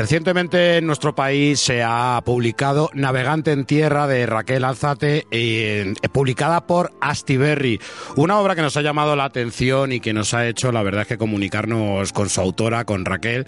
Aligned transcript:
Recientemente 0.00 0.78
en 0.78 0.86
nuestro 0.86 1.14
país 1.14 1.60
se 1.60 1.82
ha 1.82 2.18
publicado 2.24 2.88
Navegante 2.94 3.52
en 3.52 3.66
Tierra 3.66 4.06
de 4.06 4.24
Raquel 4.24 4.64
Alzate, 4.64 5.26
eh, 5.30 5.92
publicada 6.10 6.66
por 6.66 6.90
Astiberri. 7.02 7.78
Una 8.16 8.38
obra 8.38 8.54
que 8.54 8.62
nos 8.62 8.78
ha 8.78 8.80
llamado 8.80 9.14
la 9.14 9.24
atención 9.24 9.92
y 9.92 10.00
que 10.00 10.14
nos 10.14 10.32
ha 10.32 10.46
hecho, 10.46 10.72
la 10.72 10.82
verdad, 10.82 11.02
es 11.02 11.06
que 11.08 11.18
comunicarnos 11.18 12.14
con 12.14 12.30
su 12.30 12.40
autora, 12.40 12.86
con 12.86 13.04
Raquel, 13.04 13.46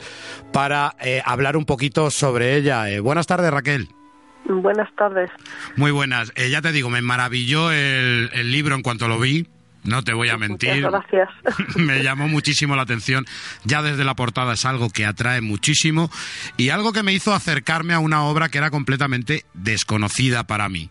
para 0.53 0.95
eh, 1.01 1.23
hablar 1.25 1.57
un 1.57 1.65
poquito 1.65 2.11
sobre 2.11 2.55
ella. 2.57 2.91
Eh, 2.91 3.01
buenas 3.01 3.27
tardes, 3.27 3.51
Raquel. 3.51 3.89
Buenas 4.45 4.95
tardes. 4.95 5.31
Muy 5.77 5.91
buenas. 5.91 6.35
ya 6.35 6.61
te 6.61 6.73
digo, 6.73 6.91
me 6.91 7.01
maravilló 7.01 7.73
el, 7.73 8.29
el 8.35 8.53
libro 8.53 8.75
en 8.75 8.83
cuanto 8.83 9.09
lo 9.09 9.19
vi. 9.19 9.49
No 9.85 10.05
te 10.05 10.13
voy 10.13 10.29
a 10.29 10.39
mentir. 10.39 10.81
gracias. 10.81 11.29
Me 11.77 12.03
llamó 12.03 12.29
muchísimo 12.29 12.77
la 12.77 12.83
atención. 12.83 13.27
Ya 13.65 13.83
desde 13.83 14.05
la 14.05 14.15
portada 14.15 14.55
es 14.55 14.65
algo 14.65 14.91
que 14.91 15.05
atrae 15.05 15.41
muchísimo 15.41 16.11
y 16.57 16.69
algo 16.69 16.93
que 16.93 17.03
me 17.03 17.13
hizo 17.13 17.35
acercarme 17.35 17.95
a 17.95 17.99
una 17.99 18.23
obra 18.25 18.49
que 18.49 18.59
era 18.59 18.71
completamente 18.71 19.45
desconocida 19.55 20.47
para 20.47 20.69
mí. 20.69 20.89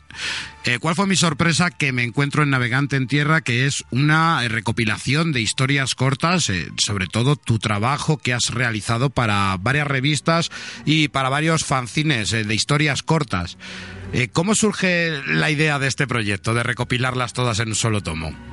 Eh, 0.66 0.78
¿Cuál 0.80 0.96
fue 0.96 1.08
mi 1.08 1.16
sorpresa? 1.16 1.72
Que 1.72 1.92
me 1.92 2.04
encuentro 2.04 2.44
en 2.44 2.50
Navegante 2.50 2.96
en 2.96 3.08
Tierra, 3.08 3.42
que 3.42 3.66
es 3.66 3.84
una 3.90 4.48
recopilación 4.48 5.32
de 5.32 5.42
historias 5.42 5.96
cortas, 5.96 6.50
eh, 6.50 6.70
sobre 6.78 7.08
todo 7.08 7.36
tu 7.36 7.60
trabajo 7.60 8.18
que 8.18 8.34
has 8.34 8.50
realizado 8.54 9.10
para 9.10 9.56
varias 9.60 9.88
revistas 9.88 10.52
y 10.86 11.08
para 11.08 11.30
varios 11.30 11.66
fanzines 11.66 12.34
eh, 12.34 12.44
de 12.44 12.56
historias 12.56 13.04
cortas. 13.04 13.58
¿Cómo 14.34 14.56
surge 14.56 15.22
la 15.26 15.50
idea 15.50 15.80
de 15.80 15.88
este 15.88 16.06
proyecto, 16.06 16.54
de 16.54 16.64
recopilarlas 16.64 17.32
todas 17.32 17.60
en 17.60 17.70
un 17.70 17.76
solo 17.76 18.04
tomo? 18.04 18.51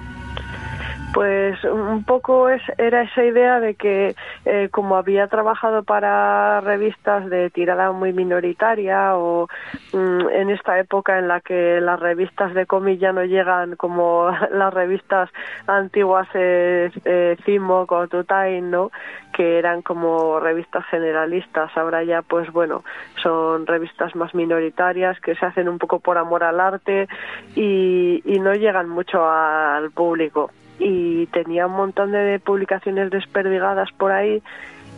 Pues 1.12 1.64
un 1.64 2.04
poco 2.04 2.50
es, 2.50 2.60
era 2.76 3.02
esa 3.02 3.24
idea 3.24 3.60
de 3.60 3.74
que 3.74 4.14
eh, 4.44 4.68
como 4.70 4.96
había 4.96 5.26
trabajado 5.26 5.82
para 5.82 6.60
revistas 6.60 7.30
de 7.30 7.48
tirada 7.48 7.92
muy 7.92 8.12
minoritaria 8.12 9.16
o 9.16 9.48
mm, 9.94 10.28
en 10.28 10.50
esta 10.50 10.78
época 10.78 11.18
en 11.18 11.26
la 11.26 11.40
que 11.40 11.80
las 11.80 11.98
revistas 11.98 12.52
de 12.52 12.66
cómic 12.66 13.00
ya 13.00 13.12
no 13.12 13.24
llegan 13.24 13.76
como 13.76 14.30
las 14.52 14.72
revistas 14.72 15.30
antiguas 15.66 16.28
eh, 16.34 16.90
eh, 17.04 17.36
o 17.68 18.06
Time, 18.24 18.60
¿no? 18.60 18.90
que 19.32 19.58
eran 19.58 19.82
como 19.82 20.40
revistas 20.40 20.84
generalistas, 20.86 21.70
ahora 21.76 22.02
ya 22.04 22.22
pues 22.22 22.52
bueno, 22.52 22.84
son 23.22 23.66
revistas 23.66 24.14
más 24.14 24.34
minoritarias 24.34 25.18
que 25.20 25.34
se 25.36 25.46
hacen 25.46 25.68
un 25.68 25.78
poco 25.78 26.00
por 26.00 26.18
amor 26.18 26.44
al 26.44 26.60
arte 26.60 27.08
y 27.54 28.20
no 28.40 28.52
llegan 28.54 28.88
mucho 28.88 29.28
al 29.28 29.90
público 29.90 30.50
y 30.78 31.26
tenía 31.26 31.66
un 31.66 31.72
montón 31.74 32.12
de 32.12 32.38
publicaciones 32.38 33.10
desperdigadas 33.10 33.90
por 33.92 34.12
ahí 34.12 34.42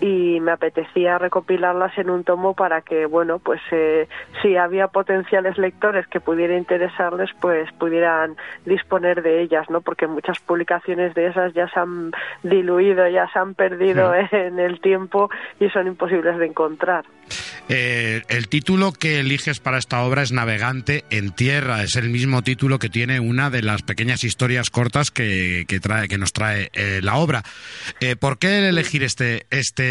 y 0.01 0.41
me 0.41 0.53
apetecía 0.53 1.19
recopilarlas 1.19 1.97
en 1.99 2.11
un 2.11 2.25
tomo 2.25 2.55
para 2.55 2.81
que, 2.81 3.07
bueno, 3.07 3.39
pues 3.39 3.61
eh, 3.71 4.09
si 4.43 4.57
había 4.57 4.89
potenciales 4.89 5.59
lectores 5.59 6.07
que 6.07 6.21
pudiera 6.21 6.57
interesarles, 6.57 7.31
pues 7.41 7.71
pudieran 7.73 8.37
disponer 8.65 9.23
de 9.23 9.43
ellas, 9.43 9.69
¿no? 9.69 9.83
Porque 9.83 10.07
muchas 10.07 10.39
publicaciones 10.41 11.15
de 11.15 11.27
esas 11.27 11.53
ya 11.53 11.69
se 11.69 11.81
han 11.81 12.13
diluido, 12.43 13.07
ya 13.09 13.29
se 13.33 13.39
han 13.39 13.55
perdido 13.55 14.13
en 14.33 14.59
el 14.59 14.81
tiempo 14.81 15.31
y 15.59 15.69
son 15.69 15.87
imposibles 15.87 16.39
de 16.39 16.47
encontrar. 16.47 17.05
Eh, 17.73 18.23
el 18.29 18.49
título 18.49 18.93
que 18.93 19.21
eliges 19.21 19.61
para 19.61 19.79
esta 19.79 20.03
obra 20.03 20.23
es 20.23 20.33
Navegante 20.33 21.05
en 21.11 21.31
Tierra. 21.31 21.85
Es 21.85 21.95
el 21.95 22.09
mismo 22.09 22.43
título 22.43 22.81
que 22.81 22.89
tiene 22.89 23.21
una 23.21 23.49
de 23.49 23.63
las 23.63 23.83
pequeñas 23.83 24.25
historias 24.25 24.71
cortas 24.71 25.13
que, 25.13 25.65
trae, 25.81 26.09
que 26.09 26.19
nos 26.19 26.33
trae 26.33 26.71
eh, 26.73 26.99
la 27.01 27.17
obra. 27.17 27.45
Eh, 28.01 28.17
¿Por 28.17 28.39
qué 28.39 28.69
elegir 28.69 29.05
este, 29.05 29.47
este, 29.51 29.90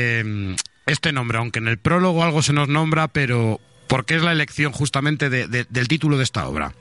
este 0.86 1.12
nombre? 1.12 1.38
Aunque 1.38 1.60
en 1.60 1.68
el 1.68 1.78
prólogo 1.78 2.24
algo 2.24 2.42
se 2.42 2.54
nos 2.54 2.68
nombra, 2.68 3.08
pero 3.08 3.60
¿por 3.88 4.06
qué 4.06 4.16
es 4.16 4.24
la 4.24 4.32
elección 4.32 4.72
justamente 4.72 5.30
del 5.30 5.88
título 5.88 6.18
de 6.18 6.24
esta 6.24 6.48
obra? 6.48 6.74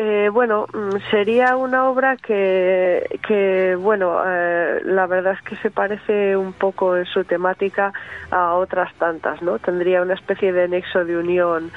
Eh, 0.00 0.28
bueno, 0.32 0.66
mm, 0.72 1.10
sería 1.10 1.56
una 1.56 1.88
obra 1.88 2.16
que, 2.16 3.18
que 3.26 3.74
bueno, 3.74 4.22
eh, 4.24 4.80
la 4.84 5.08
verdad 5.08 5.32
es 5.32 5.42
que 5.42 5.56
se 5.56 5.72
parece 5.72 6.36
un 6.36 6.52
poco 6.52 6.96
en 6.96 7.04
su 7.04 7.24
temática 7.24 7.92
a 8.30 8.54
otras 8.54 8.94
tantas, 8.94 9.42
¿no? 9.42 9.58
Tendría 9.58 10.00
una 10.00 10.14
especie 10.14 10.52
de 10.52 10.68
nexo 10.68 11.04
de 11.04 11.16
unión 11.16 11.72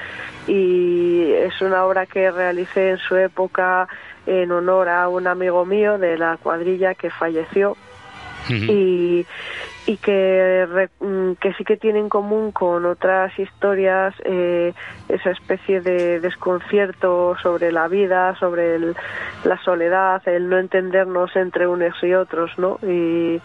y 0.46 1.32
es 1.32 1.60
una 1.62 1.84
obra 1.84 2.06
que 2.06 2.30
realicé 2.30 2.90
en 2.90 2.98
su 2.98 3.16
época 3.16 3.88
en 4.26 4.52
honor 4.52 4.88
a 4.88 5.08
un 5.08 5.26
amigo 5.26 5.64
mío 5.64 5.98
de 5.98 6.16
la 6.16 6.36
cuadrilla 6.36 6.94
que 6.94 7.10
falleció 7.10 7.76
y, 8.48 9.26
y 9.86 9.96
que, 9.96 10.88
mm, 11.00 11.32
que 11.40 11.52
sí 11.54 11.64
que 11.64 11.76
tiene 11.76 11.98
en 11.98 12.08
común 12.08 12.52
con 12.52 12.86
otras 12.86 13.36
historias 13.38 14.14
eh, 14.24 14.72
esa 15.08 15.30
especie 15.30 15.80
de 15.80 16.20
desconcierto 16.20 17.36
sobre 17.42 17.72
la 17.72 17.88
vida, 17.88 18.36
sobre 18.38 18.78
la 18.78 19.58
soledad, 19.64 20.22
el 20.28 20.48
no 20.48 20.58
entendernos 20.58 21.34
entre 21.36 21.66
unos 21.66 21.94
y 22.02 22.14
otros, 22.14 22.50
¿no? 22.58 22.78
Y, 22.82 23.40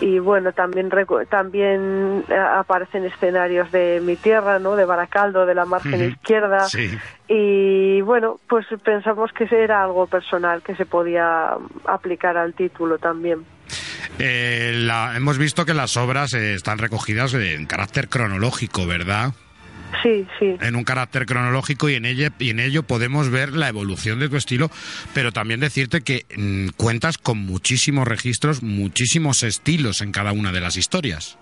y 0.00 0.18
bueno, 0.18 0.52
también 0.52 0.90
también 1.30 2.24
aparecen 2.30 3.04
escenarios 3.04 3.70
de 3.70 4.00
mi 4.02 4.16
tierra, 4.16 4.58
¿no? 4.58 4.76
De 4.76 4.84
Baracaldo, 4.84 5.46
de 5.46 5.54
la 5.54 5.64
margen 5.64 6.10
izquierda. 6.10 6.66
Y 7.28 8.00
bueno, 8.02 8.38
pues 8.48 8.66
pensamos 8.84 9.32
que 9.32 9.48
era 9.50 9.82
algo 9.82 10.06
personal 10.06 10.62
que 10.62 10.74
se 10.74 10.84
podía 10.84 11.56
aplicar 11.86 12.36
al 12.36 12.54
título 12.54 12.98
también. 12.98 13.44
Eh, 14.18 14.88
hemos 15.14 15.38
visto 15.38 15.64
que 15.64 15.74
las 15.74 15.96
obras 15.96 16.32
eh, 16.34 16.54
están 16.54 16.78
recogidas 16.78 17.34
en 17.34 17.66
carácter 17.66 18.08
cronológico, 18.08 18.86
¿verdad? 18.86 19.32
Sí, 20.02 20.26
sí. 20.38 20.56
En 20.60 20.76
un 20.76 20.84
carácter 20.84 21.26
cronológico 21.26 21.88
y 21.88 21.94
en, 21.94 22.04
ella, 22.04 22.32
y 22.38 22.50
en 22.50 22.60
ello 22.60 22.82
podemos 22.82 23.30
ver 23.30 23.52
la 23.52 23.68
evolución 23.68 24.18
de 24.18 24.28
tu 24.28 24.36
estilo, 24.36 24.70
pero 25.14 25.32
también 25.32 25.60
decirte 25.60 26.00
que 26.00 26.26
mm, 26.36 26.68
cuentas 26.76 27.18
con 27.18 27.38
muchísimos 27.38 28.06
registros, 28.06 28.62
muchísimos 28.62 29.42
estilos 29.42 30.00
en 30.00 30.12
cada 30.12 30.32
una 30.32 30.52
de 30.52 30.60
las 30.60 30.76
historias. 30.76 31.38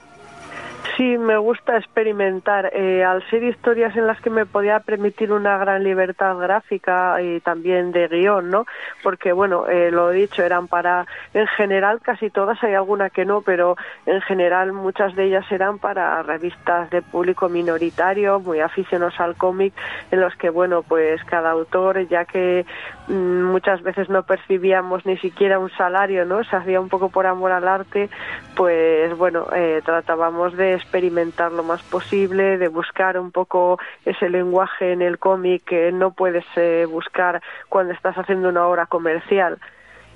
Sí, 0.96 1.18
me 1.18 1.36
gusta 1.38 1.76
experimentar. 1.76 2.70
Eh, 2.72 3.02
al 3.02 3.28
ser 3.28 3.42
historias 3.42 3.96
en 3.96 4.06
las 4.06 4.20
que 4.20 4.30
me 4.30 4.46
podía 4.46 4.78
permitir 4.78 5.32
una 5.32 5.58
gran 5.58 5.82
libertad 5.82 6.36
gráfica 6.36 7.20
y 7.20 7.40
también 7.40 7.90
de 7.90 8.06
guion, 8.06 8.48
¿no? 8.50 8.64
Porque, 9.02 9.32
bueno, 9.32 9.66
eh, 9.66 9.90
lo 9.90 10.12
he 10.12 10.14
dicho, 10.14 10.44
eran 10.44 10.68
para, 10.68 11.06
en 11.32 11.48
general, 11.48 12.00
casi 12.00 12.30
todas, 12.30 12.62
hay 12.62 12.74
alguna 12.74 13.10
que 13.10 13.24
no, 13.24 13.42
pero 13.42 13.76
en 14.06 14.20
general 14.20 14.72
muchas 14.72 15.16
de 15.16 15.24
ellas 15.24 15.50
eran 15.50 15.78
para 15.78 16.22
revistas 16.22 16.88
de 16.90 17.02
público 17.02 17.48
minoritario, 17.48 18.38
muy 18.38 18.60
aficionados 18.60 19.18
al 19.18 19.34
cómic, 19.34 19.74
en 20.12 20.20
los 20.20 20.36
que, 20.36 20.48
bueno, 20.50 20.82
pues 20.82 21.24
cada 21.24 21.50
autor, 21.50 22.06
ya 22.06 22.24
que 22.24 22.64
muchas 23.08 23.82
veces 23.82 24.08
no 24.08 24.22
percibíamos 24.22 25.04
ni 25.06 25.16
siquiera 25.18 25.58
un 25.58 25.70
salario, 25.70 26.24
¿no? 26.24 26.42
Se 26.44 26.56
hacía 26.56 26.80
un 26.80 26.88
poco 26.88 27.10
por 27.10 27.26
amor 27.26 27.52
al 27.52 27.68
arte, 27.68 28.08
pues, 28.56 29.16
bueno, 29.16 29.46
eh, 29.54 29.82
tratábamos 29.84 30.56
de 30.56 30.74
experimentar 30.74 31.52
lo 31.52 31.62
más 31.62 31.82
posible, 31.82 32.58
de 32.58 32.68
buscar 32.68 33.18
un 33.18 33.30
poco 33.30 33.78
ese 34.04 34.28
lenguaje 34.28 34.92
en 34.92 35.02
el 35.02 35.18
cómic 35.18 35.64
que 35.64 35.92
no 35.92 36.12
puedes 36.12 36.44
eh, 36.56 36.86
buscar 36.88 37.42
cuando 37.68 37.92
estás 37.92 38.16
haciendo 38.16 38.48
una 38.48 38.66
obra 38.66 38.86
comercial 38.86 39.58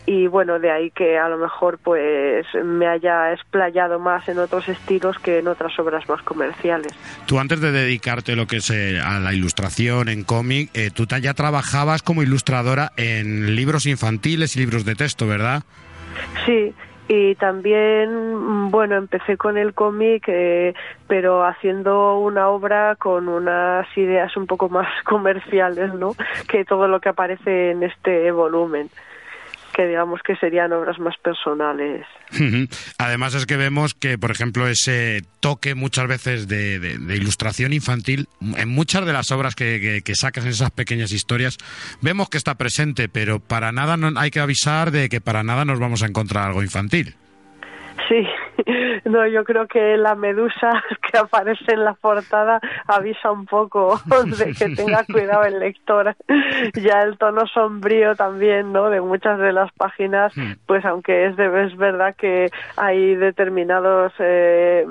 y 0.09 0.27
bueno, 0.27 0.59
de 0.59 0.71
ahí 0.71 0.91
que 0.91 1.19
a 1.19 1.29
lo 1.29 1.37
mejor 1.37 1.77
pues 1.85 2.47
me 2.65 2.87
haya 2.87 3.35
explayado 3.35 3.99
más 3.99 4.27
en 4.27 4.39
otros 4.39 4.67
estilos 4.67 5.19
que 5.19 5.41
en 5.41 5.49
otras 5.49 5.79
obras 5.79 6.09
más 6.09 6.23
comerciales. 6.23 6.93
Tú 7.27 7.39
antes 7.39 7.61
de 7.61 7.73
dedicarte 7.73 8.35
lo 8.35 8.47
que 8.47 8.57
es 8.57 8.71
eh, 8.71 8.99
a 9.05 9.21
la 9.21 9.35
ilustración 9.35 10.09
en 10.09 10.25
cómic, 10.25 10.71
eh, 10.73 10.91
tú 10.91 11.05
ya 11.05 11.35
trabajabas 11.35 12.03
como 12.03 12.23
ilustradora 12.23 12.93
en 12.97 13.55
libros 13.55 13.85
infantiles 13.85 14.57
y 14.57 14.61
libros 14.61 14.87
de 14.87 14.95
texto, 14.95 15.27
¿verdad? 15.27 15.63
Sí, 16.47 16.73
y 17.07 17.35
también 17.35 18.71
bueno 18.71 18.97
empecé 18.97 19.37
con 19.37 19.59
el 19.59 19.75
cómic 19.75 20.25
eh, 20.29 20.73
pero 21.07 21.45
haciendo 21.45 22.19
una 22.19 22.49
obra 22.49 22.97
con 22.97 23.29
unas 23.29 23.87
ideas 23.97 24.35
un 24.39 24.47
poco 24.47 24.71
más 24.71 24.89
comerciales 25.05 25.93
no 25.93 26.15
que 26.49 26.65
todo 26.65 26.89
lo 26.89 27.01
que 27.01 27.11
aparece 27.11 27.73
en 27.73 27.83
este 27.83 28.31
volumen 28.31 28.89
que 29.75 29.87
digamos 29.87 30.21
que 30.23 30.37
serían 30.37 30.73
obras 30.73 30.99
más 30.99 31.17
personales. 31.19 32.07
Además 32.99 33.35
es 33.35 33.47
que 33.47 33.57
vemos 33.57 33.95
que, 33.95 34.19
por 34.19 34.31
ejemplo, 34.31 34.67
ese 34.67 35.23
toque 35.41 35.75
muchas 35.75 36.09
veces 36.09 36.49
de, 36.49 36.99
ilustración 37.15 37.73
infantil, 37.73 38.29
en 38.41 38.69
muchas 38.69 39.07
de 39.07 39.13
las 39.13 39.31
obras 39.31 39.55
que, 39.55 40.03
sacas 40.15 40.45
en 40.45 40.51
esas 40.51 40.71
pequeñas 40.71 41.13
historias, 41.13 41.59
vemos 42.01 42.29
que 42.29 42.39
está 42.39 42.57
presente, 42.57 43.09
pero 43.09 43.41
para 43.41 43.73
nada 43.73 43.97
no, 43.97 44.19
hay 44.19 44.31
que 44.31 44.41
avisar 44.41 44.91
de 44.91 45.09
que 45.09 45.21
para 45.21 45.43
nada 45.43 45.65
nos 45.65 45.79
vamos 45.79 46.03
a 46.03 46.07
encontrar 46.07 46.47
algo 46.47 46.63
infantil. 46.63 47.15
Sí, 48.09 48.27
no, 49.05 49.27
yo 49.27 49.45
creo 49.45 49.67
que 49.67 49.97
la 49.97 50.15
medusa 50.15 50.83
que 51.11 51.19
aparece 51.19 51.73
en 51.73 51.85
la 51.85 51.95
portada 51.95 52.61
avisa 52.87 53.31
un 53.31 53.47
poco 53.47 54.01
de 54.39 54.53
que 54.53 54.75
tenga 54.75 55.05
cuidado 55.05 55.45
el 55.45 55.59
lector. 55.61 56.15
Ya 56.75 57.03
el 57.03 57.19
tono 57.19 57.47
sombrío 57.47 58.15
también, 58.15 58.73
¿no? 58.73 58.91
De 58.91 59.01
muchas 59.01 59.39
de 59.39 59.53
las 59.53 59.73
páginas, 59.73 60.37
hmm. 60.37 60.53
pues 60.67 60.85
aunque 60.85 61.27
es, 61.27 61.37
de, 61.37 61.67
es 61.67 61.77
verdad 61.77 62.15
que 62.17 62.51
hay 62.77 63.15
determinados 63.15 64.13
eh, 64.19 64.85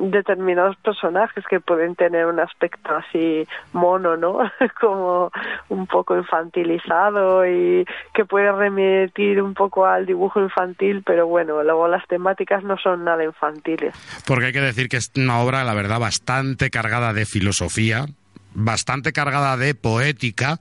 determinados 0.00 0.76
personajes 0.76 1.44
que 1.46 1.60
pueden 1.60 1.94
tener 1.94 2.26
un 2.26 2.40
aspecto 2.40 2.94
así 2.94 3.46
mono, 3.72 4.16
¿no? 4.16 4.38
Como 4.80 5.30
un 5.68 5.86
poco 5.86 6.16
infantilizado 6.16 7.46
y 7.46 7.86
que 8.12 8.24
puede 8.24 8.52
remitir 8.52 9.42
un 9.42 9.54
poco 9.54 9.86
al 9.86 10.06
dibujo 10.06 10.40
infantil, 10.40 11.02
pero 11.04 11.26
bueno, 11.26 11.62
luego 11.62 11.88
las 11.88 12.06
temáticas 12.06 12.62
no 12.64 12.76
son 12.78 13.04
nada 13.04 13.13
infantiles. 13.22 13.94
Porque 14.24 14.46
hay 14.46 14.52
que 14.52 14.60
decir 14.60 14.88
que 14.88 14.96
es 14.96 15.10
una 15.16 15.38
obra, 15.38 15.64
la 15.64 15.74
verdad, 15.74 16.00
bastante 16.00 16.70
cargada 16.70 17.12
de 17.12 17.26
filosofía, 17.26 18.06
bastante 18.54 19.12
cargada 19.12 19.56
de 19.56 19.74
poética 19.74 20.60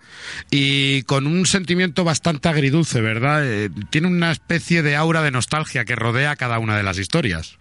y 0.51 1.03
con 1.03 1.27
un 1.27 1.45
sentimiento 1.45 2.03
bastante 2.03 2.49
agridulce, 2.49 3.01
¿verdad? 3.01 3.45
Eh, 3.45 3.69
tiene 3.89 4.07
una 4.07 4.31
especie 4.31 4.81
de 4.81 4.95
aura 4.95 5.21
de 5.21 5.31
nostalgia 5.31 5.85
que 5.85 5.95
rodea 5.95 6.35
cada 6.35 6.59
una 6.59 6.75
de 6.75 6.83
las 6.83 6.97
historias. 6.97 7.57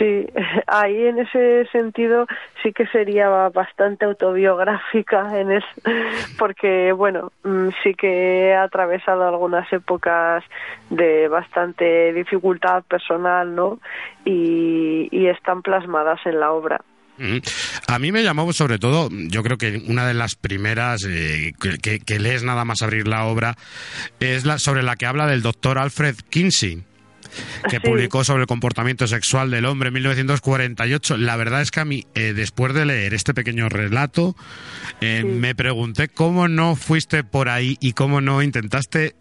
Sí, 0.00 0.26
ahí 0.66 1.04
en 1.04 1.18
ese 1.18 1.66
sentido 1.70 2.26
sí 2.62 2.72
que 2.72 2.86
sería 2.86 3.28
bastante 3.50 4.06
autobiográfica 4.06 5.38
en 5.38 5.52
es, 5.52 5.64
porque 6.38 6.92
bueno, 6.92 7.32
mm, 7.44 7.68
sí 7.82 7.94
que 7.94 8.48
he 8.48 8.56
atravesado 8.56 9.28
algunas 9.28 9.70
épocas 9.72 10.42
de 10.88 11.28
bastante 11.28 12.14
dificultad 12.14 12.82
personal, 12.84 13.54
¿no? 13.54 13.78
Y, 14.24 15.08
están 15.30 15.62
plasmadas 15.62 16.18
en 16.24 16.40
la 16.40 16.50
obra. 16.50 16.80
A 17.86 17.98
mí 18.00 18.10
me 18.10 18.24
llamó 18.24 18.52
sobre 18.52 18.78
todo, 18.78 19.08
yo 19.12 19.44
creo 19.44 19.58
que 19.58 19.80
una 19.86 20.06
de 20.08 20.14
las 20.14 20.34
primeras 20.34 21.04
eh, 21.08 21.52
que, 21.80 22.00
que, 22.00 22.18
lees 22.18 22.42
nada 22.42 22.64
más 22.64 22.82
abrir 22.82 23.06
la 23.06 23.26
obra 23.26 23.54
es 24.18 24.44
la 24.44 24.58
sobre 24.58 24.82
la 24.82 24.96
que 24.96 25.06
habla 25.06 25.28
del 25.28 25.42
doctor 25.42 25.78
Alfred 25.78 26.16
Kinsey 26.30 26.82
que 27.68 27.80
publicó 27.80 28.24
sobre 28.24 28.42
el 28.42 28.46
comportamiento 28.46 29.06
sexual 29.06 29.50
del 29.50 29.64
hombre 29.64 29.88
en 29.88 29.94
1948. 29.94 31.16
La 31.16 31.36
verdad 31.36 31.62
es 31.62 31.70
que 31.70 31.80
a 31.80 31.84
mí, 31.84 32.06
eh, 32.14 32.32
después 32.34 32.74
de 32.74 32.84
leer 32.84 33.14
este 33.14 33.34
pequeño 33.34 33.68
relato, 33.68 34.36
eh, 35.00 35.24
me 35.24 35.54
pregunté 35.54 36.08
cómo 36.08 36.48
no 36.48 36.76
fuiste 36.76 37.24
por 37.24 37.48
ahí 37.48 37.76
y 37.80 37.92
cómo 37.92 38.20
no 38.20 38.42
intentaste 38.42 39.14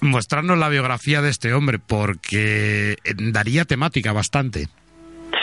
mostrarnos 0.00 0.58
la 0.58 0.68
biografía 0.68 1.22
de 1.22 1.30
este 1.30 1.52
hombre, 1.52 1.78
porque 1.78 2.96
eh, 3.04 3.14
daría 3.16 3.64
temática 3.64 4.12
bastante. 4.12 4.68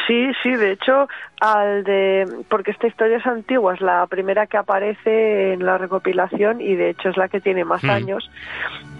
Sí, 0.08 0.32
sí, 0.42 0.52
de 0.56 0.72
hecho, 0.72 1.08
al 1.40 1.84
de 1.84 2.28
porque 2.50 2.72
esta 2.72 2.88
historia 2.88 3.18
es 3.18 3.26
antigua, 3.26 3.74
es 3.74 3.82
la 3.82 4.06
primera 4.08 4.48
que 4.48 4.58
aparece 4.58 5.54
en 5.54 5.66
la 5.66 5.78
recopilación 5.78 6.60
y 6.62 6.76
de 6.76 6.90
hecho 6.90 7.10
es 7.10 7.18
la 7.18 7.28
que 7.28 7.40
tiene 7.40 7.64
más 7.64 7.84
mm. 7.84 7.90
años. 7.90 8.30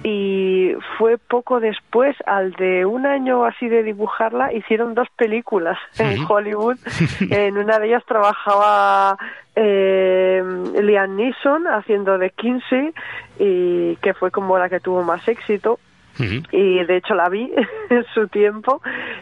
Y 0.04 0.74
fue 0.98 1.18
poco 1.18 1.60
después, 1.60 2.16
al 2.26 2.52
de 2.54 2.86
un 2.86 3.06
año 3.06 3.46
así 3.46 3.68
de 3.68 3.84
dibujarla, 3.84 4.54
hicieron 4.54 4.94
dos 4.94 5.08
películas 5.16 5.78
en 5.98 6.26
Hollywood. 6.28 6.78
en 7.30 7.58
una 7.58 7.80
de 7.80 7.88
ellas 7.88 8.04
trabajaba 8.06 9.18
eh, 9.56 10.44
Liam 10.82 11.16
Neeson 11.16 11.68
haciendo 11.68 12.18
de 12.18 12.30
Kinsey 12.32 12.94
y 13.40 13.96
que 13.98 14.14
fue 14.14 14.32
como 14.32 14.58
la 14.58 14.70
que 14.70 14.80
tuvo 14.80 15.04
más 15.04 15.28
éxito 15.28 15.80
y 16.20 16.84
de 16.84 16.98
hecho 16.98 17.16
la 17.16 17.30
vi 17.30 17.52
en 17.90 18.06
su 18.14 18.28
tiempo 18.28 18.82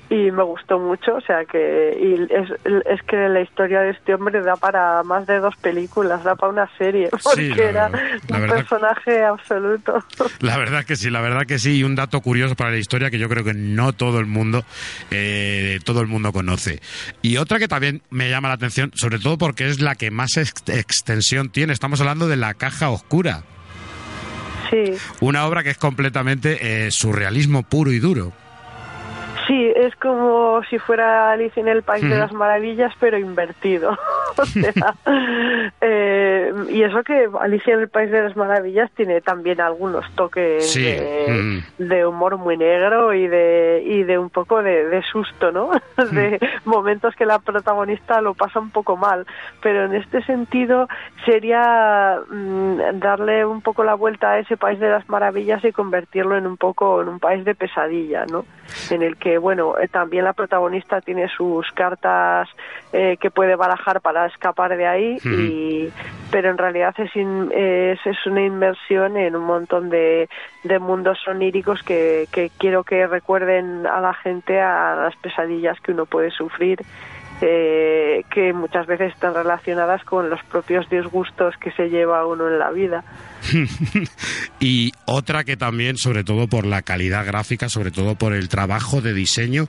y 0.09 0.31
me 0.31 0.43
gustó 0.43 0.79
mucho, 0.79 1.15
o 1.15 1.21
sea 1.21 1.45
que 1.45 1.97
y 1.99 2.33
es, 2.33 2.49
es, 2.85 3.01
que 3.03 3.15
la 3.29 3.41
historia 3.41 3.81
de 3.81 3.91
este 3.91 4.13
hombre 4.13 4.41
da 4.41 4.55
para 4.55 5.01
más 5.03 5.25
de 5.27 5.39
dos 5.39 5.55
películas, 5.57 6.23
da 6.23 6.35
para 6.35 6.51
una 6.51 6.69
serie, 6.77 7.09
porque 7.23 7.63
era 7.63 7.87
un 7.87 8.47
personaje 8.47 9.23
absoluto. 9.23 10.03
La 10.39 10.57
verdad 10.57 10.83
que 10.83 10.95
sí, 10.95 11.09
la 11.09 11.21
verdad 11.21 11.45
que 11.45 11.59
sí, 11.59 11.77
y 11.77 11.83
un 11.83 11.95
dato 11.95 12.21
curioso 12.21 12.55
para 12.55 12.71
la 12.71 12.77
historia 12.77 13.09
que 13.09 13.19
yo 13.19 13.29
creo 13.29 13.43
que 13.43 13.53
no 13.53 13.93
todo 13.93 14.19
el 14.19 14.25
mundo, 14.25 14.63
eh, 15.11 15.79
todo 15.85 16.01
el 16.01 16.07
mundo 16.07 16.31
conoce. 16.31 16.81
Y 17.21 17.37
otra 17.37 17.59
que 17.59 17.67
también 17.67 18.01
me 18.09 18.29
llama 18.29 18.47
la 18.47 18.55
atención, 18.55 18.91
sobre 18.95 19.19
todo 19.19 19.37
porque 19.37 19.67
es 19.67 19.81
la 19.81 19.95
que 19.95 20.11
más 20.11 20.37
extensión 20.37 21.49
tiene, 21.49 21.73
estamos 21.73 22.01
hablando 22.01 22.27
de 22.27 22.37
la 22.37 22.53
caja 22.53 22.89
oscura. 22.89 23.43
Una 25.19 25.45
obra 25.45 25.63
que 25.63 25.69
es 25.69 25.77
completamente 25.77 26.85
eh, 26.85 26.91
surrealismo 26.91 27.63
puro 27.63 27.91
y 27.91 27.99
duro. 27.99 28.31
Sí, 29.47 29.71
es 29.75 29.95
como 29.95 30.61
si 30.69 30.77
fuera 30.79 31.31
Alicia 31.31 31.61
en 31.61 31.67
el 31.67 31.83
País 31.83 32.03
de 32.03 32.17
las 32.17 32.31
Maravillas, 32.31 32.93
pero 32.99 33.17
invertido. 33.17 33.97
o 34.37 34.45
sea, 34.45 34.95
eh, 35.81 36.53
y 36.69 36.83
eso 36.83 37.03
que 37.03 37.29
Alicia 37.39 37.73
en 37.73 37.81
el 37.81 37.89
País 37.89 38.11
de 38.11 38.23
las 38.23 38.35
Maravillas 38.35 38.91
tiene 38.91 39.21
también 39.21 39.61
algunos 39.61 40.09
toques 40.15 40.73
de, 40.73 42.05
humor 42.05 42.37
muy 42.37 42.57
negro 42.57 43.13
y 43.13 43.27
de, 43.27 43.83
y 43.85 44.03
de 44.03 44.17
un 44.17 44.29
poco 44.29 44.61
de, 44.61 45.01
susto, 45.11 45.51
¿no? 45.51 45.71
de 46.11 46.39
momentos 46.65 47.15
que 47.15 47.25
la 47.25 47.39
protagonista 47.39 48.21
lo 48.21 48.33
pasa 48.33 48.59
un 48.59 48.71
poco 48.71 48.97
mal. 48.97 49.25
Pero 49.61 49.85
en 49.85 49.95
este 49.95 50.23
sentido 50.23 50.87
sería 51.25 52.19
mm, 52.29 52.99
darle 52.99 53.45
un 53.45 53.61
poco 53.61 53.83
la 53.83 53.95
vuelta 53.95 54.31
a 54.31 54.39
ese 54.39 54.57
País 54.57 54.79
de 54.79 54.89
las 54.89 55.07
Maravillas 55.09 55.63
y 55.63 55.71
convertirlo 55.71 56.37
en 56.37 56.47
un 56.47 56.57
poco 56.57 57.01
en 57.01 57.07
un 57.07 57.19
país 57.19 57.43
de 57.45 57.55
pesadilla, 57.55 58.25
¿no? 58.25 58.45
En 58.89 59.01
el 59.01 59.17
que 59.17 59.37
bueno, 59.37 59.77
eh, 59.77 59.87
también 59.87 60.25
la 60.25 60.33
protagonista 60.33 61.01
tiene 61.01 61.27
sus 61.29 61.71
cartas 61.71 62.49
eh, 62.93 63.17
que 63.19 63.31
puede 63.31 63.55
barajar 63.55 64.01
para 64.01 64.25
escapar 64.25 64.75
de 64.75 64.87
ahí, 64.87 65.17
y, 65.23 65.89
pero 66.31 66.49
en 66.49 66.57
realidad 66.57 66.93
es, 66.97 67.11
es, 67.15 68.25
una 68.25 68.43
inmersión 68.43 69.17
en 69.17 69.35
un 69.35 69.45
montón 69.45 69.89
de, 69.89 70.29
de 70.63 70.79
mundos 70.79 71.19
oníricos 71.27 71.83
que, 71.83 72.27
que 72.31 72.51
quiero 72.57 72.83
que 72.83 73.07
recuerden 73.07 73.85
a 73.87 74.01
la 74.01 74.13
gente 74.13 74.59
a 74.59 74.95
las 74.95 75.15
pesadillas 75.17 75.79
que 75.81 75.91
uno 75.91 76.05
puede 76.05 76.31
sufrir 76.31 76.79
eh, 77.41 78.23
que 78.29 78.53
muchas 78.53 78.85
veces 78.85 79.13
están 79.13 79.33
relacionadas 79.33 80.03
con 80.03 80.29
los 80.29 80.43
propios 80.43 80.87
disgustos 80.89 81.55
que 81.59 81.71
se 81.71 81.89
lleva 81.89 82.25
uno 82.25 82.47
en 82.47 82.59
la 82.59 82.71
vida. 82.71 83.03
y 84.59 84.91
otra 85.05 85.43
que 85.43 85.57
también, 85.57 85.97
sobre 85.97 86.23
todo 86.23 86.47
por 86.47 86.65
la 86.65 86.83
calidad 86.83 87.25
gráfica, 87.25 87.67
sobre 87.67 87.91
todo 87.91 88.15
por 88.15 88.33
el 88.33 88.47
trabajo 88.47 89.01
de 89.01 89.13
diseño, 89.13 89.67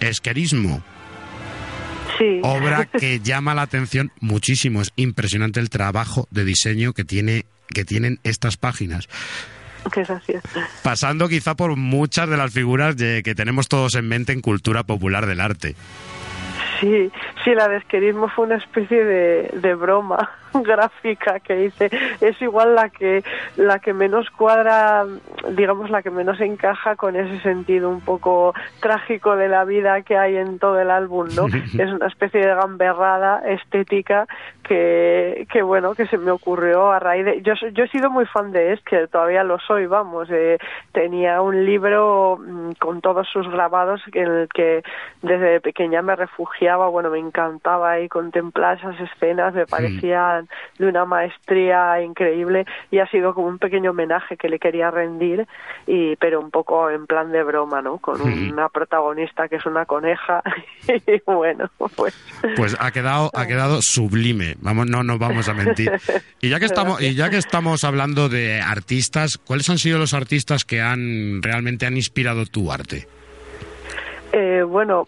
es 0.00 0.20
Querismo. 0.20 0.82
Sí. 2.18 2.40
Obra 2.42 2.84
que 2.98 3.20
llama 3.20 3.54
la 3.54 3.62
atención 3.62 4.10
muchísimo. 4.20 4.82
Es 4.82 4.92
impresionante 4.96 5.60
el 5.60 5.70
trabajo 5.70 6.26
de 6.30 6.44
diseño 6.44 6.92
que 6.92 7.04
tiene 7.04 7.46
que 7.68 7.84
tienen 7.84 8.20
estas 8.24 8.56
páginas. 8.56 9.08
Gracias. 9.84 10.42
Pasando 10.82 11.28
quizá 11.28 11.54
por 11.54 11.76
muchas 11.76 12.28
de 12.28 12.36
las 12.36 12.52
figuras 12.52 12.96
que 12.96 13.34
tenemos 13.34 13.68
todos 13.68 13.94
en 13.94 14.08
mente 14.08 14.32
en 14.32 14.40
cultura 14.40 14.82
popular 14.84 15.26
del 15.26 15.40
arte. 15.40 15.74
Sí, 16.80 17.10
sí, 17.44 17.54
la 17.54 17.68
de 17.68 17.78
esquerismo 17.78 18.28
fue 18.28 18.46
una 18.46 18.56
especie 18.56 19.04
de, 19.04 19.50
de 19.52 19.74
broma 19.74 20.30
gráfica 20.62 21.40
que 21.40 21.64
hice. 21.64 21.90
Es 22.20 22.40
igual 22.40 22.74
la 22.74 22.90
que 22.90 23.24
la 23.56 23.78
que 23.78 23.92
menos 23.92 24.30
cuadra, 24.30 25.04
digamos, 25.50 25.90
la 25.90 26.02
que 26.02 26.10
menos 26.10 26.40
encaja 26.40 26.96
con 26.96 27.16
ese 27.16 27.40
sentido 27.40 27.88
un 27.88 28.00
poco 28.00 28.54
trágico 28.80 29.36
de 29.36 29.48
la 29.48 29.64
vida 29.64 30.02
que 30.02 30.16
hay 30.16 30.36
en 30.36 30.58
todo 30.58 30.80
el 30.80 30.90
álbum, 30.90 31.28
¿no? 31.34 31.46
es 31.78 31.92
una 31.92 32.06
especie 32.06 32.40
de 32.40 32.54
gamberrada 32.54 33.42
estética 33.48 34.26
que, 34.62 35.46
que 35.52 35.62
bueno, 35.62 35.94
que 35.94 36.06
se 36.06 36.16
me 36.16 36.30
ocurrió 36.30 36.90
a 36.90 36.98
raíz 36.98 37.24
de... 37.24 37.42
Yo, 37.42 37.52
yo 37.72 37.84
he 37.84 37.88
sido 37.88 38.10
muy 38.10 38.24
fan 38.26 38.50
de 38.50 38.72
Esquer, 38.72 39.08
todavía 39.08 39.44
lo 39.44 39.58
soy, 39.58 39.86
vamos. 39.86 40.28
Eh, 40.30 40.58
tenía 40.92 41.42
un 41.42 41.64
libro 41.66 42.38
mm, 42.38 42.72
con 42.80 43.00
todos 43.00 43.28
sus 43.28 43.48
grabados 43.48 44.00
en 44.12 44.26
el 44.26 44.48
que 44.48 44.82
desde 45.22 45.60
pequeña 45.60 46.00
me 46.02 46.16
bueno, 46.72 47.10
me 47.10 47.18
encantaba 47.18 48.00
y 48.00 48.08
contemplar 48.08 48.78
esas 48.78 48.96
escenas, 49.00 49.54
me 49.54 49.66
parecían 49.66 50.48
de 50.78 50.86
una 50.86 51.04
maestría 51.04 52.02
increíble 52.02 52.66
y 52.90 52.98
ha 52.98 53.06
sido 53.08 53.34
como 53.34 53.48
un 53.48 53.58
pequeño 53.58 53.90
homenaje 53.90 54.36
que 54.36 54.48
le 54.48 54.58
quería 54.58 54.90
rendir, 54.90 55.46
y 55.86 56.16
pero 56.16 56.40
un 56.40 56.50
poco 56.50 56.90
en 56.90 57.06
plan 57.06 57.30
de 57.32 57.42
broma, 57.42 57.82
¿no? 57.82 57.98
Con 57.98 58.20
una 58.20 58.68
protagonista 58.68 59.48
que 59.48 59.56
es 59.56 59.66
una 59.66 59.86
coneja 59.86 60.42
y 60.88 61.20
bueno, 61.26 61.70
pues... 61.96 62.14
Pues 62.56 62.76
ha 62.80 62.90
quedado, 62.90 63.30
ha 63.34 63.46
quedado 63.46 63.80
sublime 63.80 64.54
vamos, 64.60 64.86
no 64.86 65.02
nos 65.02 65.18
vamos 65.18 65.48
a 65.48 65.54
mentir. 65.54 65.90
Y 66.40 66.48
ya 66.48 66.58
que 66.58 66.66
estamos, 66.66 67.00
y 67.00 67.14
ya 67.14 67.30
que 67.30 67.38
estamos 67.38 67.84
hablando 67.84 68.28
de 68.28 68.60
artistas, 68.60 69.38
¿cuáles 69.38 69.68
han 69.70 69.78
sido 69.78 69.98
los 69.98 70.14
artistas 70.14 70.64
que 70.64 70.80
han 70.80 71.42
realmente 71.42 71.86
han 71.86 71.96
inspirado 71.96 72.46
tu 72.46 72.72
arte? 72.72 73.06
Eh, 74.36 74.64
bueno, 74.64 75.06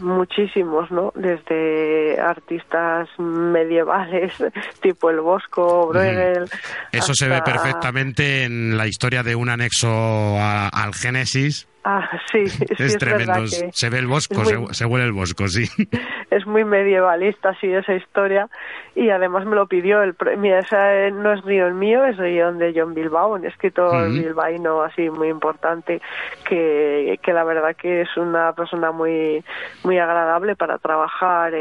muchísimos, 0.00 0.90
¿no? 0.90 1.12
Desde 1.14 2.18
artistas 2.18 3.10
medievales, 3.18 4.32
tipo 4.80 5.10
el 5.10 5.20
Bosco, 5.20 5.88
Bruegel. 5.88 6.48
Eso 6.90 7.12
se 7.12 7.28
ve 7.28 7.42
perfectamente 7.42 8.44
en 8.44 8.78
la 8.78 8.86
historia 8.86 9.22
de 9.22 9.34
un 9.34 9.50
anexo 9.50 10.38
al 10.40 10.94
Génesis, 10.94 11.68
Ah, 11.86 12.08
sí, 12.32 12.44
es 12.78 12.96
tremendo. 12.96 13.46
se 13.46 13.90
ve 13.90 13.98
el 13.98 14.06
bosco, 14.06 14.42
se, 14.72 14.86
huele 14.86 15.04
el 15.04 15.12
bosco, 15.12 15.48
sí. 15.48 15.68
Es 16.30 16.46
muy 16.46 16.64
medievalista, 16.64 17.54
sí, 17.60 17.72
esa 17.72 17.94
historia. 17.94 18.48
Y 18.96 19.10
además 19.10 19.44
me 19.46 19.54
lo 19.54 19.66
pidió. 19.66 20.02
El, 20.02 20.16
mira, 20.38 20.60
esa 20.60 21.10
no 21.10 21.32
es 21.32 21.44
guion 21.44 21.78
mío, 21.78 22.04
es 22.04 22.16
guion 22.16 22.58
de 22.58 22.72
John 22.74 22.92
Bilbao, 22.92 23.34
un 23.34 23.44
escritor 23.44 24.10
bilbaíno 24.10 24.82
así 24.82 25.10
muy 25.10 25.28
importante, 25.28 26.00
que, 26.48 27.20
que 27.22 27.32
la 27.32 27.44
verdad 27.44 27.76
que 27.76 28.00
es 28.00 28.16
una 28.16 28.52
persona 28.52 28.90
muy, 28.90 29.44
muy 29.84 29.98
agradable 29.98 30.56
para 30.56 30.78
trabajar 30.78 31.52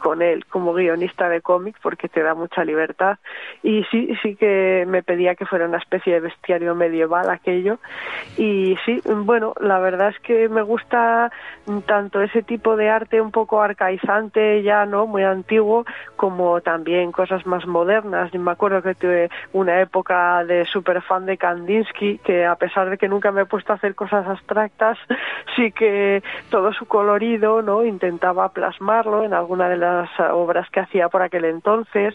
con 0.00 0.20
él 0.20 0.44
como 0.46 0.74
guionista 0.74 1.30
de 1.30 1.40
cómic, 1.40 1.76
porque 1.82 2.08
te 2.08 2.22
da 2.22 2.34
mucha 2.34 2.62
libertad. 2.64 3.18
Y 3.62 3.84
sí, 3.84 4.14
sí 4.22 4.36
que 4.36 4.84
me 4.86 5.02
pedía 5.02 5.34
que 5.34 5.46
fuera 5.46 5.66
una 5.66 5.78
especie 5.78 6.14
de 6.14 6.20
bestiario 6.20 6.74
medieval 6.74 7.30
aquello. 7.30 7.78
Y 8.36 8.76
sí, 8.84 9.00
bueno, 9.06 9.43
la 9.60 9.78
verdad 9.78 10.08
es 10.08 10.18
que 10.20 10.48
me 10.48 10.62
gusta 10.62 11.30
tanto 11.86 12.22
ese 12.22 12.42
tipo 12.42 12.76
de 12.76 12.88
arte 12.88 13.20
un 13.20 13.30
poco 13.30 13.60
arcaizante 13.60 14.62
ya, 14.62 14.86
¿no? 14.86 15.06
Muy 15.06 15.24
antiguo, 15.24 15.84
como 16.16 16.60
también 16.60 17.12
cosas 17.12 17.44
más 17.46 17.66
modernas. 17.66 18.32
me 18.34 18.50
acuerdo 18.50 18.80
que 18.82 18.94
tuve 18.94 19.28
una 19.52 19.80
época 19.80 20.44
de 20.44 20.64
super 20.66 21.02
fan 21.02 21.26
de 21.26 21.36
Kandinsky, 21.36 22.18
que 22.18 22.46
a 22.46 22.56
pesar 22.56 22.90
de 22.90 22.98
que 22.98 23.08
nunca 23.08 23.32
me 23.32 23.42
he 23.42 23.46
puesto 23.46 23.72
a 23.72 23.76
hacer 23.76 23.94
cosas 23.94 24.26
abstractas, 24.26 24.98
sí 25.56 25.72
que 25.72 26.22
todo 26.50 26.72
su 26.72 26.86
colorido, 26.86 27.62
¿no? 27.62 27.84
Intentaba 27.84 28.48
plasmarlo 28.50 29.24
en 29.24 29.34
alguna 29.34 29.68
de 29.68 29.76
las 29.76 30.08
obras 30.32 30.68
que 30.70 30.80
hacía 30.80 31.08
por 31.08 31.22
aquel 31.22 31.44
entonces 31.44 32.14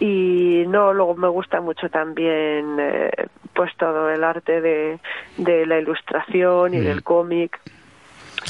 y 0.00 0.64
no, 0.68 0.92
luego 0.92 1.14
me 1.14 1.28
gusta 1.28 1.60
mucho 1.60 1.88
también 1.88 2.76
eh, 2.78 3.10
pues 3.62 3.76
todo 3.76 4.10
el 4.10 4.24
arte 4.24 4.60
de, 4.60 4.98
de 5.36 5.66
la 5.66 5.78
ilustración 5.78 6.74
y 6.74 6.80
del 6.80 6.98
mm. 6.98 7.02
cómic 7.02 7.60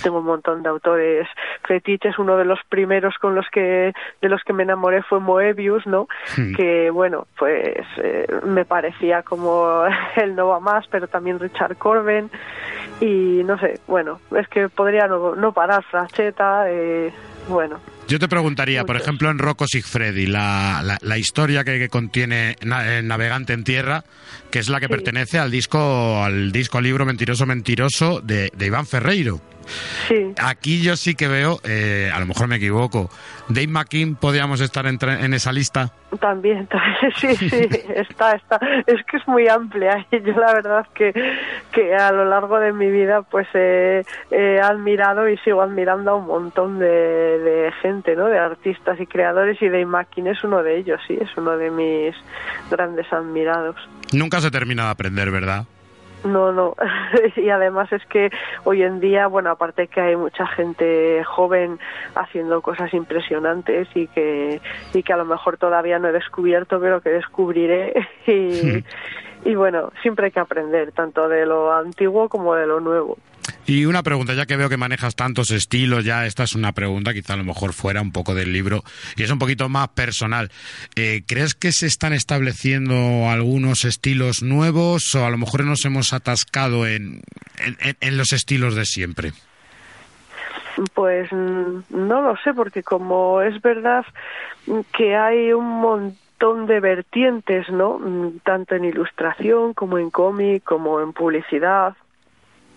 tengo 0.03 0.21
un 0.21 0.25
montón 0.25 0.63
de 0.63 0.71
autores 0.71 1.29
fetiches 1.69 2.19
uno 2.19 2.39
de 2.39 2.47
los 2.47 2.59
primeros 2.71 3.15
con 3.21 3.35
los 3.35 3.45
que 3.53 3.93
de 4.23 4.29
los 4.31 4.43
que 4.43 4.55
me 4.55 4.63
enamoré 4.63 5.03
fue 5.03 5.21
Moebius 5.21 5.87
no 5.87 6.09
mm. 6.39 6.55
que 6.55 6.89
bueno 6.89 7.27
pues 7.39 7.85
eh, 7.99 8.27
me 8.47 8.65
parecía 8.65 9.23
como 9.23 9.83
el 10.17 10.35
no 10.35 10.49
va 10.49 10.61
más 10.61 10.87
pero 10.89 11.09
también 11.09 11.39
Richard 11.39 11.77
Corben 11.77 12.31
y 13.03 13.43
no 13.45 13.59
sé 13.59 13.81
bueno 13.87 14.19
es 14.35 14.49
que 14.49 14.71
podría 14.71 15.09
no, 15.09 15.37
no 15.37 15.53
parar 15.53 15.85
Fracheta 15.85 16.71
eh, 16.71 17.13
bueno. 17.49 17.81
Yo 18.09 18.19
te 18.19 18.29
preguntaría, 18.29 18.85
por 18.85 18.97
ejemplo, 18.97 19.31
en 19.31 19.39
Rocco 19.39 19.67
Sigfredi, 19.67 20.27
la, 20.27 20.99
la, 21.01 21.19
historia 21.19 21.65
que, 21.65 21.89
contiene 21.89 22.57
Navegante 22.63 23.53
en 23.53 23.65
Tierra, 23.65 24.05
que 24.51 24.59
es 24.59 24.69
la 24.69 24.81
que 24.81 24.89
pertenece 24.89 25.39
al 25.39 25.51
disco, 25.51 26.23
al 26.23 26.53
disco, 26.53 26.81
libro 26.81 27.07
Mentiroso 27.07 27.47
Mentiroso 27.47 28.21
de, 28.21 28.51
de 28.55 28.67
Iván 28.67 28.87
Ferreiro. 28.87 29.41
Sí. 30.09 30.33
Aquí 30.39 30.83
yo 30.83 30.97
sí 30.97 31.15
que 31.15 31.29
veo, 31.29 31.59
eh, 31.65 32.11
a 32.13 32.19
lo 32.21 32.27
mejor 32.27 32.49
me 32.49 32.57
equivoco, 32.57 33.11
Dave 33.49 33.69
McKean, 33.69 34.17
¿podríamos 34.17 34.61
estar 34.61 34.87
en, 34.87 34.99
en 35.03 35.35
esa 35.35 35.53
lista? 35.53 35.93
También, 36.21 36.69
sí, 37.17 37.35
sí, 37.37 37.69
está, 37.95 38.33
está. 38.33 38.61
Es 38.87 39.05
que 39.07 39.17
es 39.17 39.27
muy 39.27 39.49
amplia 39.49 40.07
y 40.11 40.21
yo 40.21 40.33
la 40.33 40.53
verdad 40.53 40.87
que, 40.95 41.13
que 41.73 41.95
a 41.95 42.13
lo 42.13 42.25
largo 42.25 42.59
de 42.59 42.73
mi 42.73 42.91
vida 42.91 43.23
pues 43.23 43.49
he, 43.55 44.05
admirado 44.63 45.29
y 45.29 45.39
sigo 45.39 45.63
admirando 45.63 46.13
a 46.13 46.15
un 46.17 46.27
montón 46.27 46.79
de, 46.79 46.87
de, 46.87 47.73
gente, 47.81 48.15
¿no? 48.17 48.27
De 48.27 48.39
artistas 48.39 49.01
y 49.01 49.07
creadores 49.07 49.61
y 49.63 49.67
Dave 49.69 49.87
McKean 49.87 50.27
es 50.29 50.45
uno 50.45 50.63
de 50.63 50.79
ellos, 50.79 51.01
sí, 51.07 51.17
es 51.21 51.31
uno 51.37 51.57
de 51.57 51.71
mis 51.71 52.15
grandes 52.71 53.11
admirados. 53.13 53.77
Nunca 54.13 54.41
se 54.41 54.51
termina 54.51 54.85
de 54.85 54.91
aprender, 54.91 55.31
¿verdad? 55.31 55.65
No, 56.25 56.53
no. 56.53 56.75
y 57.37 57.49
además 57.49 57.93
es 57.93 58.05
que 58.07 58.31
hoy 58.65 58.83
en 58.83 59.01
día, 59.01 59.27
bueno, 59.27 59.51
aparte 59.51 59.89
que 59.89 60.01
hay 60.01 60.17
mucha 60.17 60.47
gente 60.47 61.23
joven 61.25 61.79
haciendo 62.15 62.63
cosas 62.63 62.93
impresionantes 62.95 63.89
y 63.95 64.07
que, 64.09 64.61
y 64.95 65.03
que 65.03 65.13
a 65.13 65.17
lo 65.17 65.25
mejor 65.25 65.57
todavía 65.57 65.99
no 65.99 66.09
he 66.09 66.13
descubierto, 66.13 66.81
pero 66.81 67.01
que 67.01 67.11
descubriré. 67.11 67.95
Y, 68.25 68.85
y 69.45 69.55
bueno, 69.57 69.91
siempre 70.01 70.27
hay 70.27 70.33
que 70.33 70.39
aprender, 70.41 70.93
tanto 70.93 71.29
de 71.29 71.45
lo 71.45 71.73
antiguo 71.73 72.29
como 72.29 72.55
de 72.55 72.67
lo 72.67 72.79
nuevo. 72.79 73.19
Y 73.65 73.87
una 73.87 74.03
pregunta, 74.03 74.35
ya 74.35 74.47
que 74.47 74.57
veo 74.57 74.69
que 74.69 74.77
manejas 74.77 75.15
tantos 75.15 75.53
estilos, 75.53 76.05
ya 76.05 76.27
esta 76.27 76.43
es 76.43 76.57
una 76.57 76.73
pregunta, 76.73 77.15
quizá 77.15 77.35
a 77.35 77.37
lo 77.37 77.45
mejor 77.45 77.73
fuera 77.73 78.03
un 78.03 78.11
poco 78.11 78.35
del 78.35 78.53
libro 78.53 78.83
y 79.17 79.23
es 79.23 79.31
un 79.31 79.39
poquito 79.39 79.69
más 79.69 79.89
personal. 79.89 80.51
Eh, 80.97 81.23
¿Crees 81.29 81.55
que 81.55 81.71
se 81.71 81.87
están 81.87 82.13
estableciendo 82.13 83.31
algunos 83.31 83.85
estilos 83.85 84.43
nuevos 84.43 85.15
o 85.15 85.25
a 85.25 85.31
lo 85.31 85.39
mejor 85.39 85.65
nos 85.65 85.85
hemos 85.85 86.13
atascado 86.13 86.89
en, 86.89 87.23
en, 88.01 88.17
los 88.17 88.33
estilos 88.33 88.75
de 88.75 88.85
siempre? 88.85 89.33
Pues 90.95 91.31
mm, 91.31 91.83
no 91.91 92.21
lo 92.21 92.37
sé, 92.39 92.55
porque 92.55 92.83
como 92.83 93.43
es 93.43 93.63
verdad 93.63 94.05
que 94.97 95.15
hay 95.15 95.53
un 95.53 95.69
montón 95.81 96.67
de 96.67 96.81
vertientes, 96.81 97.69
¿no? 97.71 98.01
Mm, 98.01 98.39
tanto 98.43 98.75
en 98.75 98.87
ilustración 98.87 99.73
como 99.73 99.99
en 99.99 100.11
cómic, 100.11 100.65
como 100.65 101.01
en 101.01 101.13
publicidad, 101.13 101.95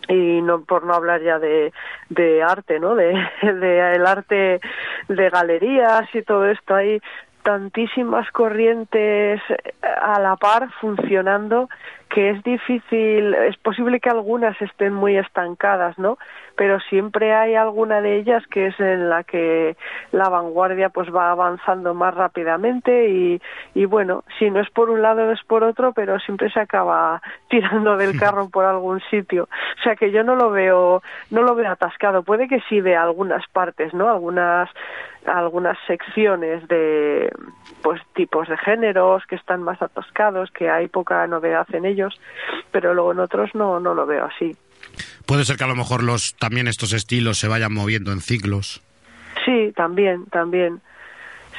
y 0.08 0.42
no 0.42 0.62
por 0.62 0.86
no 0.86 0.94
hablar 0.94 1.22
ya 1.22 1.40
de, 1.40 1.74
de 2.10 2.44
arte, 2.44 2.80
¿no? 2.80 2.96
De, 2.96 3.14
de 3.42 3.96
el 3.96 4.06
arte 4.06 4.60
de 5.08 5.30
galerías 5.30 6.14
y 6.14 6.22
todo 6.22 6.46
esto 6.46 6.76
hay 6.76 7.02
tantísimas 7.44 8.30
corrientes 8.32 9.40
a 10.02 10.20
la 10.20 10.36
par 10.36 10.70
funcionando 10.82 11.70
que 12.15 12.29
es 12.29 12.41
difícil, 12.43 13.34
es 13.34 13.57
posible 13.57 14.00
que 14.00 14.10
algunas 14.10 14.60
estén 14.62 14.93
muy 14.93 15.17
estancadas, 15.17 16.00
¿no? 16.00 16.17
Pero 16.55 16.79
siempre 16.79 17.34
hay 17.34 17.55
alguna 17.55 18.00
de 18.00 18.15
ellas 18.15 18.41
que 18.48 18.67
es 18.67 18.79
en 18.79 19.10
la 19.10 19.25
que 19.25 19.75
la 20.13 20.29
vanguardia 20.29 20.88
pues 20.88 21.13
va 21.13 21.31
avanzando 21.31 21.93
más 21.93 22.13
rápidamente 22.13 23.10
y, 23.10 23.41
y 23.74 23.84
bueno, 23.84 24.24
si 24.39 24.50
no 24.50 24.62
es 24.62 24.69
por 24.69 24.89
un 24.89 25.01
lado 25.01 25.29
es 25.29 25.43
por 25.43 25.65
otro, 25.65 25.91
pero 25.91 26.17
siempre 26.19 26.50
se 26.51 26.62
acaba 26.62 27.22
tirando 27.50 27.98
del 27.98 28.17
carro 28.17 28.48
por 28.48 28.63
algún 28.63 29.01
sitio. 29.10 29.50
O 29.77 29.84
sea 29.84 29.98
que 29.98 30.12
yo 30.12 30.24
no 30.24 30.38
lo 30.38 30.51
veo, 30.51 31.03
no 31.31 31.41
lo 31.41 31.53
veo 31.53 31.69
atascado. 31.69 32.24
Puede 32.24 32.48
que 32.48 32.62
sí 32.69 32.79
vea 32.79 33.03
algunas 33.03 33.45
partes, 33.50 33.93
¿no? 33.93 34.10
Algunas 34.10 34.69
algunas 35.25 35.77
secciones 35.88 36.67
de 36.67 37.31
pues 37.81 38.00
tipos 38.13 38.48
de 38.48 38.57
géneros 38.57 39.25
que 39.25 39.36
están 39.36 39.63
más 39.63 39.81
atascados, 39.81 40.51
que 40.51 40.69
hay 40.69 40.88
poca 40.88 41.25
novedad 41.27 41.67
en 41.74 41.86
ellos 41.86 42.05
pero 42.72 42.94
luego 42.94 43.12
en 43.12 43.20
otros 43.20 43.54
no, 43.54 43.80
no 43.80 43.94
lo 43.94 44.06
veo 44.06 44.26
así. 44.26 44.56
Puede 45.26 45.46
ser 45.46 45.58
que 45.58 45.64
a 45.64 45.68
lo 45.68 45.76
mejor 45.76 46.04
los 46.04 46.36
también 46.36 46.68
estos 46.68 46.94
estilos 46.94 47.38
se 47.38 47.48
vayan 47.48 47.74
moviendo 47.74 48.12
en 48.12 48.22
ciclos. 48.22 48.82
Sí, 49.44 49.74
también, 49.76 50.26
también. 50.26 50.82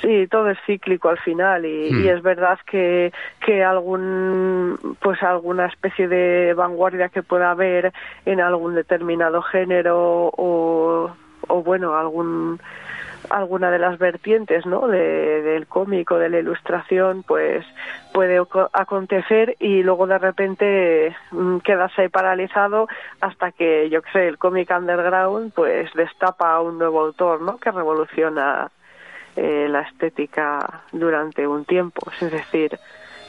Sí, 0.00 0.26
todo 0.30 0.50
es 0.50 0.58
cíclico 0.66 1.08
al 1.08 1.18
final 1.18 1.64
y, 1.64 1.90
hmm. 1.90 2.08
es 2.08 2.22
verdad 2.22 2.58
que, 2.70 3.12
que 3.44 3.64
algún 3.64 4.96
pues 5.00 5.22
alguna 5.22 5.66
especie 5.66 6.06
de 6.06 6.52
vanguardia 6.54 7.08
que 7.08 7.22
pueda 7.22 7.50
haber 7.50 7.92
en 8.26 8.40
algún 8.40 8.74
determinado 8.74 9.40
género 9.40 10.30
o, 10.36 11.16
o 11.48 11.62
bueno 11.62 11.96
algún 11.96 12.60
alguna 13.30 13.70
de 13.70 13.78
las 13.78 13.98
vertientes 13.98 14.66
¿no? 14.66 14.88
De, 14.88 15.42
del 15.42 15.66
cómic 15.66 16.10
o 16.10 16.18
de 16.18 16.28
la 16.28 16.38
ilustración, 16.38 17.22
pues 17.22 17.64
puede 18.12 18.40
acontecer 18.72 19.56
y 19.58 19.82
luego 19.82 20.06
de 20.06 20.18
repente 20.18 21.16
mm, 21.32 21.58
quedas 21.58 21.92
ahí 21.98 22.08
paralizado 22.08 22.88
hasta 23.20 23.52
que, 23.52 23.90
yo 23.90 24.02
qué 24.02 24.10
sé, 24.12 24.28
el 24.28 24.38
cómic 24.38 24.70
underground 24.70 25.52
pues 25.52 25.92
destapa 25.94 26.54
a 26.54 26.60
un 26.60 26.78
nuevo 26.78 27.00
autor 27.00 27.42
¿no? 27.42 27.58
que 27.58 27.70
revoluciona 27.70 28.70
eh, 29.36 29.66
la 29.68 29.82
estética 29.82 30.82
durante 30.92 31.46
un 31.46 31.64
tiempo. 31.64 32.10
Es 32.20 32.30
decir, 32.32 32.78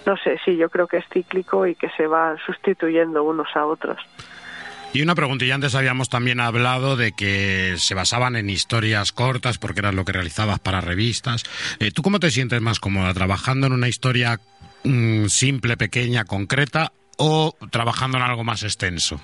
no 0.06 0.16
sé, 0.16 0.40
sí, 0.46 0.56
yo 0.56 0.70
creo 0.70 0.88
que 0.88 0.98
es 0.98 1.06
cíclico 1.10 1.68
y 1.68 1.76
que 1.76 1.90
se 1.90 2.08
va 2.08 2.38
sustituyendo 2.46 3.24
unos 3.26 3.54
a 3.56 3.66
otros. 3.66 3.98
Y 4.94 5.02
una 5.02 5.16
preguntilla, 5.16 5.56
antes 5.56 5.76
habíamos 5.76 6.10
también 6.10 6.40
hablado 6.40 6.96
de 6.96 7.12
que 7.12 7.76
se 7.78 7.94
basaban 7.94 8.36
en 8.36 8.50
historias 8.50 9.12
cortas 9.12 9.58
porque 9.58 9.82
era 9.82 9.92
lo 9.92 10.06
que 10.06 10.14
realizabas 10.14 10.60
para 10.60 10.82
revistas. 10.82 11.44
Eh, 11.80 11.92
¿Tú 11.92 12.02
cómo 12.02 12.20
te 12.20 12.32
sientes 12.32 12.62
más 12.62 12.80
cómoda, 12.80 13.14
trabajando 13.14 13.68
en 13.68 13.74
una 13.74 13.90
historia 13.90 14.40
mm, 14.84 15.26
simple, 15.26 15.78
pequeña, 15.78 16.24
concreta 16.24 16.94
o 17.18 17.54
trabajando 17.70 18.18
en 18.18 18.24
algo 18.24 18.44
más 18.44 18.64
extenso? 18.64 19.20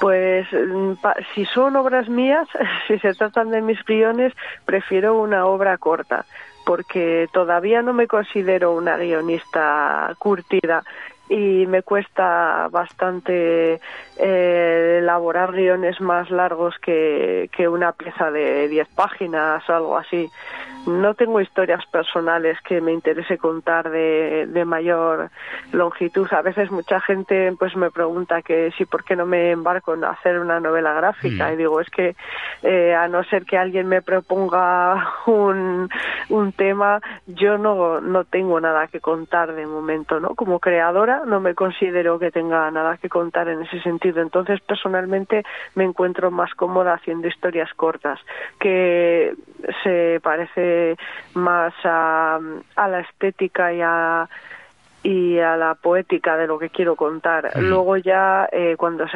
Pues 0.00 0.46
mm, 0.52 0.94
si 1.34 1.44
son 1.46 1.76
obras 1.76 2.08
mías, 2.08 2.48
si 2.88 2.98
se 2.98 3.14
tratan 3.14 3.50
de 3.50 3.62
mis 3.62 3.82
guiones, 3.84 4.32
prefiero 4.66 5.18
una 5.18 5.46
obra 5.46 5.78
corta 5.78 6.26
porque 6.64 7.26
todavía 7.32 7.82
no 7.82 7.92
me 7.92 8.06
considero 8.06 8.72
una 8.72 8.96
guionista 8.96 10.14
curtida 10.18 10.84
y 11.30 11.64
me 11.68 11.82
cuesta 11.82 12.68
bastante 12.72 13.80
eh, 14.18 14.98
elaborar 15.00 15.52
guiones 15.52 16.00
más 16.00 16.28
largos 16.28 16.74
que, 16.80 17.48
que 17.56 17.68
una 17.68 17.92
pieza 17.92 18.32
de 18.32 18.66
10 18.66 18.88
páginas 18.88 19.62
o 19.70 19.72
algo 19.74 19.96
así 19.96 20.28
no 20.86 21.14
tengo 21.14 21.40
historias 21.40 21.84
personales 21.86 22.58
que 22.62 22.80
me 22.80 22.92
interese 22.92 23.38
contar 23.38 23.90
de, 23.90 24.46
de, 24.48 24.64
mayor 24.64 25.30
longitud. 25.72 26.26
A 26.32 26.42
veces 26.42 26.70
mucha 26.70 27.00
gente 27.00 27.52
pues 27.58 27.76
me 27.76 27.90
pregunta 27.90 28.42
que 28.42 28.72
si 28.76 28.86
por 28.86 29.04
qué 29.04 29.14
no 29.14 29.26
me 29.26 29.50
embarco 29.50 29.94
en 29.94 30.04
hacer 30.04 30.38
una 30.38 30.58
novela 30.58 30.94
gráfica 30.94 31.48
mm. 31.48 31.52
y 31.52 31.56
digo 31.56 31.80
es 31.80 31.90
que 31.90 32.16
eh, 32.62 32.94
a 32.94 33.08
no 33.08 33.22
ser 33.24 33.44
que 33.44 33.58
alguien 33.58 33.88
me 33.88 34.00
proponga 34.00 35.12
un, 35.26 35.88
un 36.28 36.52
tema 36.52 37.00
yo 37.26 37.58
no, 37.58 38.00
no 38.00 38.24
tengo 38.24 38.60
nada 38.60 38.86
que 38.86 39.00
contar 39.00 39.54
de 39.54 39.66
momento, 39.66 40.18
¿no? 40.18 40.34
Como 40.34 40.60
creadora 40.60 41.19
no 41.24 41.40
me 41.40 41.54
considero 41.54 42.18
que 42.18 42.30
tenga 42.30 42.70
nada 42.70 42.96
que 42.96 43.08
contar 43.08 43.48
en 43.48 43.62
ese 43.62 43.80
sentido. 43.80 44.22
Entonces 44.22 44.60
personalmente 44.60 45.44
me 45.74 45.84
encuentro 45.84 46.30
más 46.30 46.54
cómoda 46.54 46.94
haciendo 46.94 47.28
historias 47.28 47.72
cortas 47.74 48.20
que 48.58 49.34
se 49.82 50.20
parece 50.22 50.96
más 51.34 51.72
a, 51.84 52.38
la 52.76 53.00
estética 53.00 53.72
y 53.72 53.80
a 53.82 54.28
y 55.02 55.38
a 55.38 55.56
la 55.56 55.76
poética 55.76 56.36
de 56.36 56.46
lo 56.46 56.58
que 56.58 56.68
quiero 56.68 56.94
contar. 56.94 57.58
Luego 57.58 57.96
ya 57.96 58.46
eh, 58.52 58.74
cuando 58.76 59.06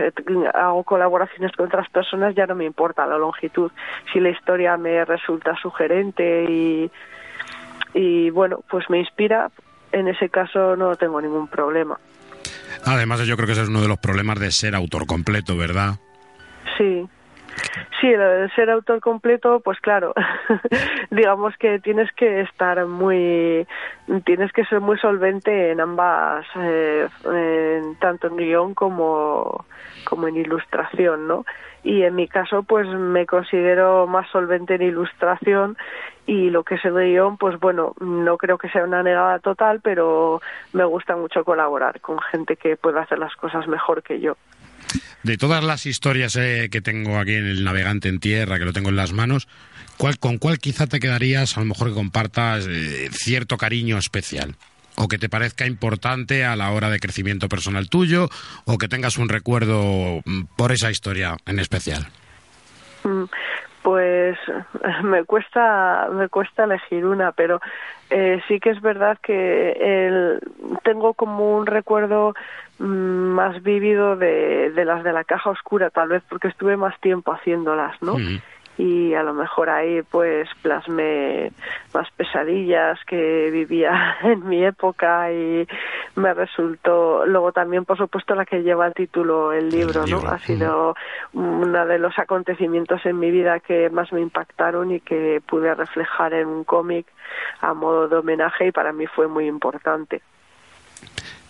hago 0.55 0.83
colaboraciones 0.83 1.53
con 1.53 1.67
otras 1.67 1.91
personas 1.91 2.35
ya 2.35 2.47
no 2.47 2.55
me 2.55 2.65
importa 2.65 3.07
la 3.07 3.19
longitud. 3.19 3.71
Si 4.11 4.19
la 4.19 4.31
historia 4.31 4.79
me 4.79 5.05
resulta 5.05 5.55
sugerente 5.57 6.45
y, 6.45 6.91
y 7.93 8.31
bueno, 8.31 8.61
pues 8.71 8.89
me 8.89 8.99
inspira, 8.99 9.51
en 9.95 10.09
ese 10.09 10.29
caso 10.29 10.77
no 10.77 10.95
tengo 10.97 11.21
ningún 11.21 11.49
problema. 11.49 11.99
Además 12.85 13.27
yo 13.27 13.37
creo 13.37 13.47
que 13.47 13.53
ese 13.53 13.63
es 13.63 13.69
uno 13.69 13.81
de 13.81 13.89
los 13.89 13.99
problemas 13.99 14.39
de 14.39 14.51
ser 14.51 14.75
autor 14.75 15.07
completo, 15.07 15.57
¿verdad? 15.57 15.95
Sí, 16.77 17.09
Sí, 18.01 18.09
el 18.09 18.51
ser 18.55 18.71
autor 18.71 19.01
completo, 19.01 19.61
pues 19.61 19.79
claro, 19.81 20.13
digamos 21.11 21.57
que 21.57 21.79
tienes 21.79 22.11
que 22.13 22.41
estar 22.43 22.85
muy, 22.87 23.67
tienes 24.25 24.53
que 24.53 24.65
ser 24.65 24.81
muy 24.81 24.99
solvente 24.99 25.71
en 25.71 25.81
ambas, 25.81 26.45
eh, 26.57 27.09
tanto 28.01 28.27
en 28.27 28.37
guion 28.37 28.75
como, 28.75 29.65
como 30.05 30.29
en 30.29 30.37
ilustración, 30.37 31.29
¿no? 31.29 31.45
Y 31.85 32.03
en 32.03 32.15
mi 32.15 32.27
caso, 32.27 32.63
pues 32.63 32.89
me 32.89 33.27
considero 33.27 34.07
más 34.07 34.29
solvente 34.31 34.75
en 34.75 34.83
ilustración 34.83 35.77
y 36.27 36.49
lo 36.49 36.65
que 36.65 36.77
es 36.77 36.85
el 36.85 36.95
guion, 36.95 37.37
pues 37.37 37.61
bueno, 37.61 37.95
no 38.01 38.39
creo 38.39 38.57
que 38.57 38.71
sea 38.71 38.85
una 38.85 39.03
negada 39.03 39.39
total, 39.39 39.81
pero 39.83 40.41
me 40.73 40.85
gusta 40.85 41.15
mucho 41.17 41.45
colaborar 41.45 42.01
con 42.01 42.19
gente 42.33 42.57
que 42.57 42.77
pueda 42.77 43.03
hacer 43.03 43.19
las 43.19 43.37
cosas 43.37 43.69
mejor 43.69 44.03
que 44.03 44.21
yo. 44.21 44.37
De 45.23 45.37
todas 45.37 45.63
las 45.63 45.87
historias 45.87 46.37
eh, 46.37 46.69
que 46.71 46.81
tengo 46.81 47.19
aquí 47.19 47.35
en 47.35 47.47
el 47.47 47.65
Navegante 47.65 48.09
en 48.09 48.21
Tierra, 48.21 48.59
que 48.59 48.65
lo 48.65 48.73
tengo 48.73 48.89
en 48.89 48.97
las 48.97 49.13
manos, 49.13 49.49
¿cuál, 49.99 50.19
¿con 50.19 50.39
cuál 50.39 50.59
quizá 50.59 50.87
te 50.87 51.01
quedarías, 51.01 51.57
a 51.57 51.61
lo 51.61 51.67
mejor 51.67 51.89
que 51.89 51.95
compartas 51.95 52.67
eh, 52.67 53.09
cierto 53.13 53.59
cariño 53.59 53.99
especial? 53.99 54.55
O 54.97 55.09
que 55.09 55.19
te 55.19 55.29
parezca 55.29 55.67
importante 55.67 56.45
a 56.45 56.57
la 56.57 56.71
hora 56.71 56.89
de 56.89 57.01
crecimiento 57.01 57.49
personal 57.49 57.89
tuyo, 57.89 58.29
o 58.65 58.79
que 58.79 58.89
tengas 58.89 59.19
un 59.19 59.29
recuerdo 59.29 60.21
mm, 60.25 60.45
por 60.57 60.73
esa 60.73 60.91
historia 60.91 61.37
en 61.47 61.59
especial. 61.59 62.07
Mm, 63.03 63.25
pues 63.85 64.39
me 65.05 65.25
cuesta 65.25 66.09
me 66.11 66.29
cuesta 66.29 66.65
elegir 66.65 67.05
una 67.05 67.33
pero 67.33 67.61
eh, 68.11 68.43
sí 68.49 68.59
que 68.59 68.71
es 68.71 68.81
verdad 68.81 69.19
que 69.23 69.73
el, 69.73 70.41
tengo 70.83 71.15
como 71.15 71.57
un 71.57 71.67
recuerdo 71.67 72.35
mm, 72.79 72.85
más 72.85 73.63
vívido 73.63 74.17
de, 74.17 74.71
de, 74.71 74.85
las 74.85 75.05
de 75.05 75.13
la 75.13 75.25
caja 75.25 75.51
oscura 75.51 75.91
tal 75.91 76.09
vez 76.09 76.23
porque 76.29 76.49
estuve 76.49 76.77
más 76.77 76.99
tiempo 77.01 77.33
haciéndolas 77.33 78.01
no 78.03 78.17
y 78.77 79.15
a 79.15 79.23
lo 79.23 79.35
mejor 79.35 79.71
ahí 79.71 80.03
pues 80.03 80.49
plasmé 80.63 81.53
más 81.93 82.11
pesadillas 82.17 82.99
que 83.07 83.51
vivía 83.53 84.17
en 84.23 84.47
mi 84.49 84.65
época 84.65 85.33
y 85.33 85.67
me 86.17 86.35
resultó 86.35 87.25
luego 87.27 87.53
también 87.53 87.85
por 87.85 87.97
supuesto 87.97 88.35
la 88.35 88.45
que 88.45 88.63
lleva 88.63 88.87
el 88.87 88.95
título 88.95 89.53
el 89.53 89.69
libro, 89.69 90.07
no 90.07 90.19
ha 90.27 90.39
sido 90.39 90.97
uno 91.33 91.87
de 91.87 91.99
los 91.99 92.19
acontecimientos 92.19 93.05
en 93.07 93.19
mi 93.19 93.31
vida 93.31 93.61
que 93.61 93.91
más 93.91 94.13
me 94.13 94.21
impactaron 94.21 94.91
y 94.91 95.01
que 95.01 95.41
pude 95.47 95.75
reflejar 95.75 96.35
en 96.35 96.49
un 96.49 96.65
cómic 96.65 97.07
a 97.61 97.75
modo 97.75 98.09
de 98.09 98.17
homenaje 98.17 98.69
y 98.69 98.73
para 98.73 98.93
mí 98.93 99.07
fue 99.07 99.29
muy 99.29 99.47
importante. 99.47 100.23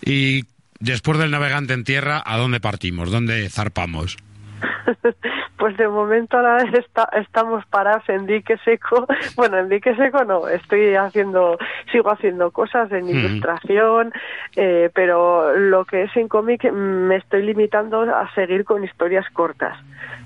Y 0.02 0.44
después 0.80 1.18
del 1.18 1.30
navegante 1.30 1.72
en 1.72 1.84
tierra 1.84 2.22
a 2.24 2.36
dónde 2.36 2.60
partimos 2.60 3.10
dónde 3.10 3.48
zarpamos 3.48 4.16
pues 5.64 5.78
de 5.78 5.88
momento 5.88 6.37
ahora 6.37 6.59
está, 6.78 7.09
estamos 7.14 7.64
parados 7.64 8.06
en 8.11 8.26
dique 8.26 8.59
seco. 8.66 9.07
Bueno, 9.35 9.57
en 9.57 9.70
dique 9.70 9.96
seco 9.96 10.22
no, 10.22 10.46
estoy 10.46 10.94
haciendo, 10.94 11.57
sigo 11.90 12.11
haciendo 12.11 12.50
cosas 12.50 12.92
en 12.92 13.09
ilustración, 13.09 14.12
eh, 14.57 14.90
pero 14.92 15.57
lo 15.57 15.87
que 15.87 16.03
es 16.03 16.14
en 16.16 16.29
cómic 16.29 16.70
me 16.70 17.16
estoy 17.16 17.44
limitando 17.44 18.03
a 18.03 18.31
seguir 18.35 18.66
con 18.66 18.85
historias 18.85 19.24
cortas 19.33 19.79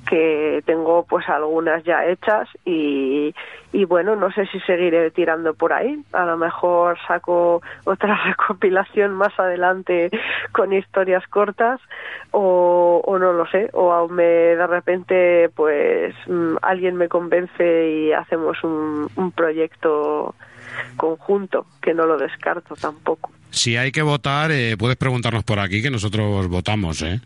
que 0.09 0.62
tengo 0.64 1.05
pues 1.05 1.29
algunas 1.29 1.85
ya 1.85 2.07
hechas 2.07 2.48
y, 2.64 3.35
y 3.72 3.85
bueno, 3.85 4.16
no 4.16 4.33
sé 4.33 4.46
si 4.46 4.59
seguiré 4.61 5.11
tirando 5.11 5.55
por 5.55 5.72
ahí. 5.72 6.03
A 6.12 6.24
lo 6.24 6.37
mejor 6.37 6.98
saco 7.07 7.62
otra 7.85 8.18
recopilación 8.24 9.12
más 9.14 9.38
adelante 9.38 10.11
con 10.53 10.72
historias 10.72 11.27
cortas 11.29 11.81
o, 12.31 13.03
o 13.05 13.18
no 13.18 13.33
lo 13.33 13.46
sé, 13.46 13.68
o 13.72 13.92
aún 13.92 14.14
me 14.14 14.24
de 14.24 14.66
repente 14.66 15.14
pues 15.54 16.14
mm, 16.26 16.56
alguien 16.62 16.96
me 16.96 17.08
convence 17.08 17.90
y 17.90 18.12
hacemos 18.12 18.62
un, 18.64 19.08
un 19.16 19.32
proyecto 19.32 20.34
conjunto, 20.96 21.66
que 21.80 21.94
no 21.94 22.06
lo 22.06 22.18
descarto 22.18 22.74
tampoco. 22.74 23.30
Si 23.50 23.76
hay 23.76 23.90
que 23.90 24.02
votar, 24.02 24.50
eh, 24.50 24.76
puedes 24.78 24.96
preguntarnos 24.96 25.44
por 25.44 25.58
aquí 25.58 25.82
que 25.82 25.90
nosotros 25.90 26.48
votamos, 26.48 27.02
¿eh? 27.02 27.20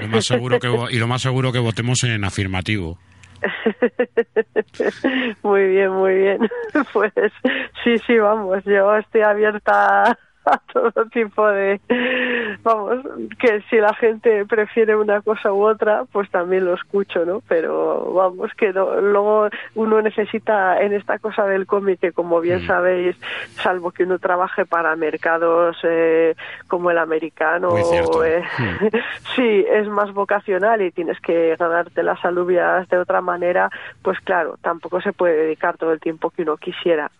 Lo 0.00 0.08
más 0.08 0.24
seguro 0.24 0.58
que, 0.58 0.68
y 0.90 0.98
lo 0.98 1.06
más 1.06 1.22
seguro 1.22 1.52
que 1.52 1.58
votemos 1.58 2.02
en 2.04 2.24
afirmativo. 2.24 2.98
muy 5.42 5.68
bien, 5.68 5.90
muy 5.90 6.14
bien. 6.14 6.38
Pues 6.92 7.12
sí, 7.84 7.98
sí, 8.06 8.18
vamos, 8.18 8.64
yo 8.64 8.96
estoy 8.96 9.22
abierta 9.22 10.18
a 10.44 10.58
todo 10.72 11.04
tipo 11.06 11.46
de 11.46 11.80
vamos 12.62 13.04
que 13.38 13.62
si 13.70 13.76
la 13.76 13.94
gente 13.94 14.44
prefiere 14.46 14.96
una 14.96 15.20
cosa 15.20 15.52
u 15.52 15.64
otra 15.64 16.04
pues 16.10 16.30
también 16.30 16.64
lo 16.64 16.74
escucho 16.74 17.24
no 17.24 17.42
pero 17.46 18.12
vamos 18.12 18.50
que 18.56 18.72
luego 18.72 19.48
uno 19.74 20.02
necesita 20.02 20.80
en 20.80 20.92
esta 20.92 21.18
cosa 21.18 21.46
del 21.46 21.66
cómic 21.66 22.00
que 22.00 22.12
como 22.12 22.40
bien 22.40 22.64
mm. 22.64 22.66
sabéis 22.66 23.16
salvo 23.52 23.92
que 23.92 24.04
uno 24.04 24.18
trabaje 24.18 24.64
para 24.66 24.96
mercados 24.96 25.76
eh, 25.84 26.34
como 26.66 26.90
el 26.90 26.98
americano 26.98 27.76
eh, 27.76 28.44
mm. 28.58 28.86
sí 29.36 29.64
es 29.70 29.86
más 29.88 30.12
vocacional 30.12 30.82
y 30.82 30.90
tienes 30.90 31.20
que 31.20 31.54
ganarte 31.56 32.02
las 32.02 32.24
alubias 32.24 32.88
de 32.88 32.98
otra 32.98 33.20
manera 33.20 33.70
pues 34.02 34.18
claro 34.20 34.56
tampoco 34.60 35.00
se 35.00 35.12
puede 35.12 35.36
dedicar 35.36 35.76
todo 35.76 35.92
el 35.92 36.00
tiempo 36.00 36.30
que 36.30 36.42
uno 36.42 36.56
quisiera 36.56 37.10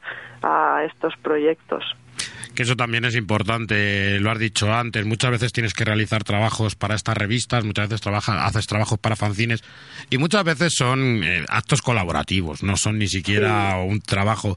a 0.43 0.83
estos 0.85 1.17
proyectos 1.19 1.97
que 2.55 2.63
eso 2.65 2.77
también 2.77 3.05
es 3.05 3.15
importante, 3.15 4.19
lo 4.21 4.31
has 4.31 4.39
dicho 4.39 4.73
antes, 4.73 5.05
muchas 5.07 5.31
veces 5.31 5.53
tienes 5.53 5.75
que 5.75 5.85
realizar 5.85 6.25
trabajos 6.25 6.75
para 6.75 6.95
estas 6.95 7.17
revistas, 7.17 7.65
muchas 7.65 7.89
veces 7.89 8.01
trabaja, 8.01 8.45
haces 8.45 8.67
trabajos 8.67 8.99
para 8.99 9.17
fanzines 9.17 9.65
y 10.11 10.19
muchas 10.19 10.45
veces 10.45 10.75
son 10.77 11.23
eh, 11.25 11.45
actos 11.49 11.83
colaborativos, 11.83 12.63
no 12.63 12.77
son 12.77 12.99
ni 12.99 13.09
siquiera 13.09 13.77
un 13.79 14.01
trabajo. 14.01 14.57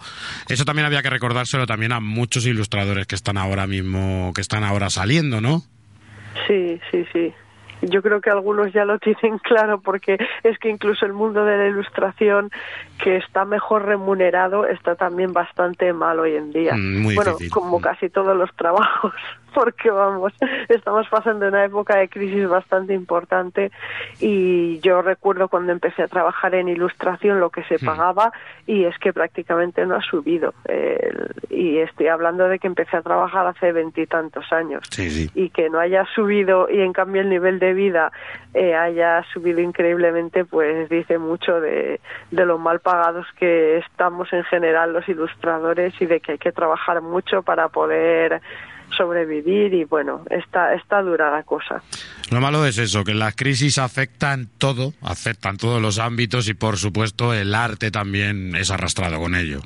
Eso 0.50 0.66
también 0.66 0.86
había 0.86 1.02
que 1.02 1.10
recordárselo 1.10 1.66
también 1.66 1.92
a 1.92 2.00
muchos 2.00 2.46
ilustradores 2.46 3.08
que 3.08 3.16
están 3.16 3.38
ahora 3.38 3.68
mismo, 3.68 4.32
que 4.34 4.42
están 4.42 4.64
ahora 4.64 4.90
saliendo, 4.90 5.42
¿no? 5.42 5.64
Sí, 6.48 6.80
sí, 6.92 7.06
sí 7.14 7.34
yo 7.82 8.02
creo 8.02 8.22
que 8.22 8.30
algunos 8.30 8.72
ya 8.74 8.86
lo 8.86 9.00
tienen 9.06 9.38
claro 9.40 9.80
porque 9.80 10.18
es 10.44 10.58
que 10.60 10.70
incluso 10.70 11.06
el 11.06 11.14
mundo 11.14 11.46
de 11.46 11.58
la 11.58 11.68
ilustración 11.68 12.52
que 13.04 13.18
está 13.18 13.46
mejor 13.46 13.86
remunerado 13.86 14.66
está 14.66 14.96
también 14.96 15.34
bastante 15.34 15.92
mal 15.94 16.20
hoy 16.20 16.36
en 16.36 16.52
día. 16.52 16.74
Mm, 16.76 17.16
bueno, 17.16 17.38
como 17.52 17.82
casi 17.82 18.10
todos 18.10 18.36
los 18.36 18.54
trabajos 18.56 19.14
porque 19.56 19.90
vamos, 19.90 20.34
estamos 20.70 21.08
pasando 21.10 21.48
una 21.48 21.64
época 21.66 21.96
de 21.96 22.10
crisis 22.10 22.48
bastante 22.48 22.94
importante 22.94 23.72
y 24.20 24.80
yo 24.82 25.02
recuerdo 25.02 25.48
cuando 25.48 25.72
empecé 25.72 26.04
a 26.04 26.08
trabajar 26.08 26.54
en 26.54 26.68
ilustración 26.68 27.40
lo 27.40 27.50
que 27.50 27.64
se 27.64 27.76
hmm. 27.76 27.86
pagaba 27.86 28.32
y 28.68 28.84
es 28.84 28.98
que 29.00 29.14
prácticamente 29.14 29.86
no 29.86 29.96
ha 29.96 30.02
subido. 30.02 30.54
y 31.50 31.78
estoy 31.78 32.08
hablando 32.08 32.48
de 32.50 32.60
que 32.60 32.68
empecé 32.68 32.98
a 32.98 33.02
trabajar 33.02 33.48
hace 33.48 33.72
veintitantos 33.72 34.52
años 34.52 34.84
y 34.98 35.50
que 35.50 35.70
no 35.70 35.80
haya 35.80 36.06
subido 36.14 36.68
y 36.70 36.82
en 36.82 36.92
cambio 36.92 37.22
el 37.22 37.30
nivel 37.30 37.60
de 37.60 37.74
vida 37.74 38.12
eh, 38.54 38.76
haya 38.76 39.24
subido 39.34 39.62
increíblemente, 39.62 40.44
pues 40.44 40.90
dice 40.90 41.18
mucho 41.18 41.62
de, 41.62 42.02
de 42.32 42.46
lo 42.46 42.58
mal 42.58 42.82
pagados 42.82 43.26
que 43.40 43.78
estamos 43.78 44.32
en 44.34 44.44
general 44.44 44.92
los 44.92 45.08
ilustradores 45.08 45.94
y 46.02 46.06
de 46.06 46.20
que 46.20 46.34
hay 46.34 46.38
que 46.38 46.52
trabajar 46.52 47.02
mucho 47.02 47.44
para 47.44 47.70
poder 47.70 48.42
sobrevivir 48.96 49.74
y 49.74 49.84
bueno, 49.84 50.24
está, 50.30 50.74
está 50.74 51.02
dura 51.02 51.32
la 51.32 51.44
cosa. 51.44 51.82
Lo 52.32 52.42
malo 52.42 52.66
es 52.66 52.78
eso, 52.78 53.04
que 53.04 53.14
las 53.14 53.36
crisis 53.36 53.78
afectan 53.78 54.50
todo, 54.58 54.94
afectan 55.02 55.58
todos 55.58 55.82
los 55.82 56.00
ámbitos 56.00 56.48
y 56.50 56.54
por 56.54 56.78
supuesto 56.78 57.34
el 57.34 57.54
arte 57.54 57.92
también 57.92 58.56
es 58.56 58.72
arrastrado 58.72 59.20
con 59.20 59.36
ello. 59.36 59.62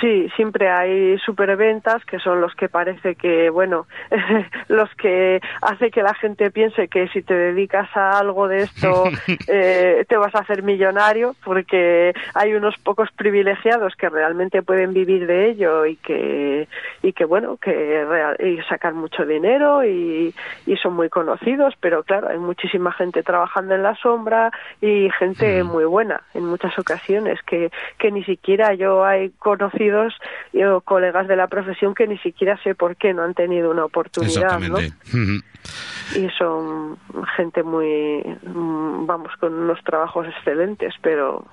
Sí, 0.00 0.28
siempre 0.36 0.68
hay 0.68 1.16
superventas 1.18 2.04
que 2.04 2.18
son 2.18 2.40
los 2.40 2.54
que 2.54 2.68
parece 2.68 3.14
que, 3.14 3.48
bueno, 3.50 3.86
los 4.68 4.92
que 4.96 5.40
hace 5.62 5.90
que 5.90 6.02
la 6.02 6.14
gente 6.14 6.50
piense 6.50 6.88
que 6.88 7.08
si 7.08 7.22
te 7.22 7.34
dedicas 7.34 7.88
a 7.96 8.18
algo 8.18 8.48
de 8.48 8.62
esto 8.62 9.04
eh, 9.48 10.04
te 10.08 10.16
vas 10.16 10.34
a 10.34 10.40
hacer 10.40 10.62
millonario, 10.62 11.34
porque 11.44 12.12
hay 12.34 12.54
unos 12.54 12.76
pocos 12.78 13.10
privilegiados 13.12 13.94
que 13.96 14.08
realmente 14.08 14.62
pueden 14.62 14.92
vivir 14.92 15.26
de 15.26 15.50
ello 15.50 15.86
y 15.86 15.96
que, 15.96 16.68
y 17.02 17.12
que 17.12 17.24
bueno, 17.24 17.56
que 17.56 18.04
y 18.40 18.58
sacan 18.68 18.96
mucho 18.96 19.24
dinero 19.24 19.84
y, 19.84 20.34
y 20.66 20.76
son 20.76 20.94
muy 20.94 21.08
conocidos, 21.08 21.74
pero 21.80 22.02
claro, 22.02 22.28
hay 22.28 22.38
muchísima 22.38 22.92
gente 22.92 23.22
trabajando 23.22 23.74
en 23.74 23.82
la 23.82 23.94
sombra 23.96 24.50
y 24.80 25.08
gente 25.18 25.62
muy 25.62 25.84
buena 25.84 26.22
en 26.34 26.44
muchas 26.44 26.78
ocasiones 26.78 27.40
que, 27.42 27.70
que 27.98 28.10
ni 28.10 28.24
siquiera 28.24 28.74
yo 28.74 29.08
he 29.08 29.30
conocido 29.38 29.75
o 29.78 30.80
colegas 30.80 31.28
de 31.28 31.36
la 31.36 31.46
profesión 31.46 31.94
que 31.94 32.06
ni 32.06 32.18
siquiera 32.18 32.58
sé 32.62 32.74
por 32.74 32.96
qué 32.96 33.12
no 33.12 33.22
han 33.22 33.34
tenido 33.34 33.70
una 33.70 33.84
oportunidad. 33.84 34.58
¿no? 34.60 34.78
Y 34.80 36.28
son 36.38 36.98
gente 37.36 37.62
muy, 37.62 38.22
vamos, 38.42 39.32
con 39.38 39.54
unos 39.54 39.82
trabajos 39.84 40.26
excelentes, 40.28 40.94
pero 41.02 41.44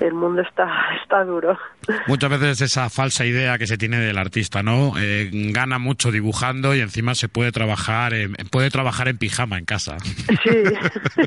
el 0.00 0.14
mundo 0.14 0.42
está, 0.42 0.68
está 1.02 1.24
duro. 1.24 1.58
Muchas 2.06 2.30
veces 2.30 2.60
esa 2.60 2.90
falsa 2.90 3.24
idea 3.24 3.58
que 3.58 3.66
se 3.66 3.78
tiene 3.78 3.98
del 3.98 4.18
artista, 4.18 4.62
¿no? 4.62 4.92
Eh, 4.98 5.30
gana 5.52 5.78
mucho 5.78 6.10
dibujando 6.10 6.74
y 6.74 6.80
encima 6.80 7.14
se 7.14 7.28
puede 7.28 7.52
trabajar 7.52 8.14
en, 8.14 8.34
puede 8.50 8.70
trabajar 8.70 9.08
en 9.08 9.18
pijama 9.18 9.58
en 9.58 9.64
casa. 9.64 9.96
Sí, 9.98 10.62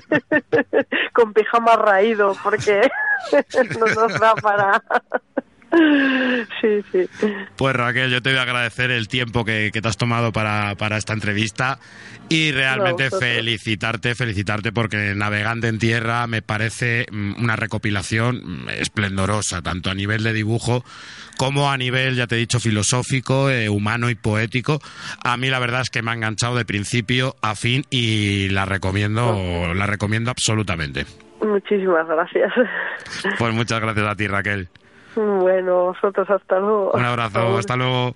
con 1.14 1.34
pijama 1.34 1.76
raído, 1.76 2.36
porque 2.44 2.90
no 3.80 3.86
nos 3.88 4.20
da 4.20 4.36
para... 4.36 4.82
Sí, 6.62 6.84
sí. 6.92 7.08
Pues 7.56 7.76
Raquel, 7.76 8.10
yo 8.10 8.22
te 8.22 8.30
voy 8.32 8.40
a 8.40 8.44
agradecer 8.44 8.92
el 8.92 9.08
tiempo 9.08 9.46
que, 9.46 9.72
te 9.72 9.88
has 9.88 9.98
tomado 9.98 10.32
para, 10.32 10.76
esta 10.98 11.14
entrevista 11.14 11.80
y 12.28 12.52
realmente 12.52 13.10
felicitarte, 13.10 14.16
felicitarte 14.16 14.72
porque 14.72 15.14
Navegante 15.16 15.68
en 15.68 15.80
Tierra 15.80 16.28
me 16.28 16.42
parece 16.42 17.06
mm, 17.12 17.42
una 17.42 17.56
recopilación 17.56 18.42
mm, 18.44 18.70
esplendorosa, 18.70 19.62
tanto 19.62 19.90
a 19.90 19.94
nivel 19.94 20.24
de 20.24 20.34
dibujo 20.34 20.84
como 21.38 21.72
a 21.72 21.78
nivel, 21.78 22.16
ya 22.16 22.28
te 22.28 22.36
he 22.36 22.40
dicho, 22.40 22.60
filosófico, 22.60 23.50
eh, 23.50 23.70
humano 23.70 24.10
y 24.10 24.16
poético. 24.16 24.80
A 25.24 25.38
mí 25.38 25.50
la 25.50 25.60
verdad 25.60 25.82
es 25.82 25.90
que 25.90 26.02
me 26.02 26.12
ha 26.12 26.14
enganchado 26.14 26.58
de 26.58 26.66
principio 26.66 27.36
a 27.42 27.56
fin 27.56 27.84
y 27.90 28.50
la 28.50 28.66
recomiendo, 28.66 29.74
la 29.74 29.86
recomiendo 29.86 30.32
absolutamente. 30.32 31.06
Muchísimas 31.42 32.06
gracias. 32.08 32.52
Pues 33.38 33.54
muchas 33.54 33.80
gracias 33.80 34.06
a 34.06 34.16
ti, 34.16 34.28
Raquel. 34.28 34.68
Bueno, 35.16 35.86
vosotros 35.86 36.30
hasta 36.30 36.60
luego. 36.60 36.92
Un 36.94 37.06
abrazo, 37.06 37.58
hasta 37.58 37.76
luego. 37.76 38.16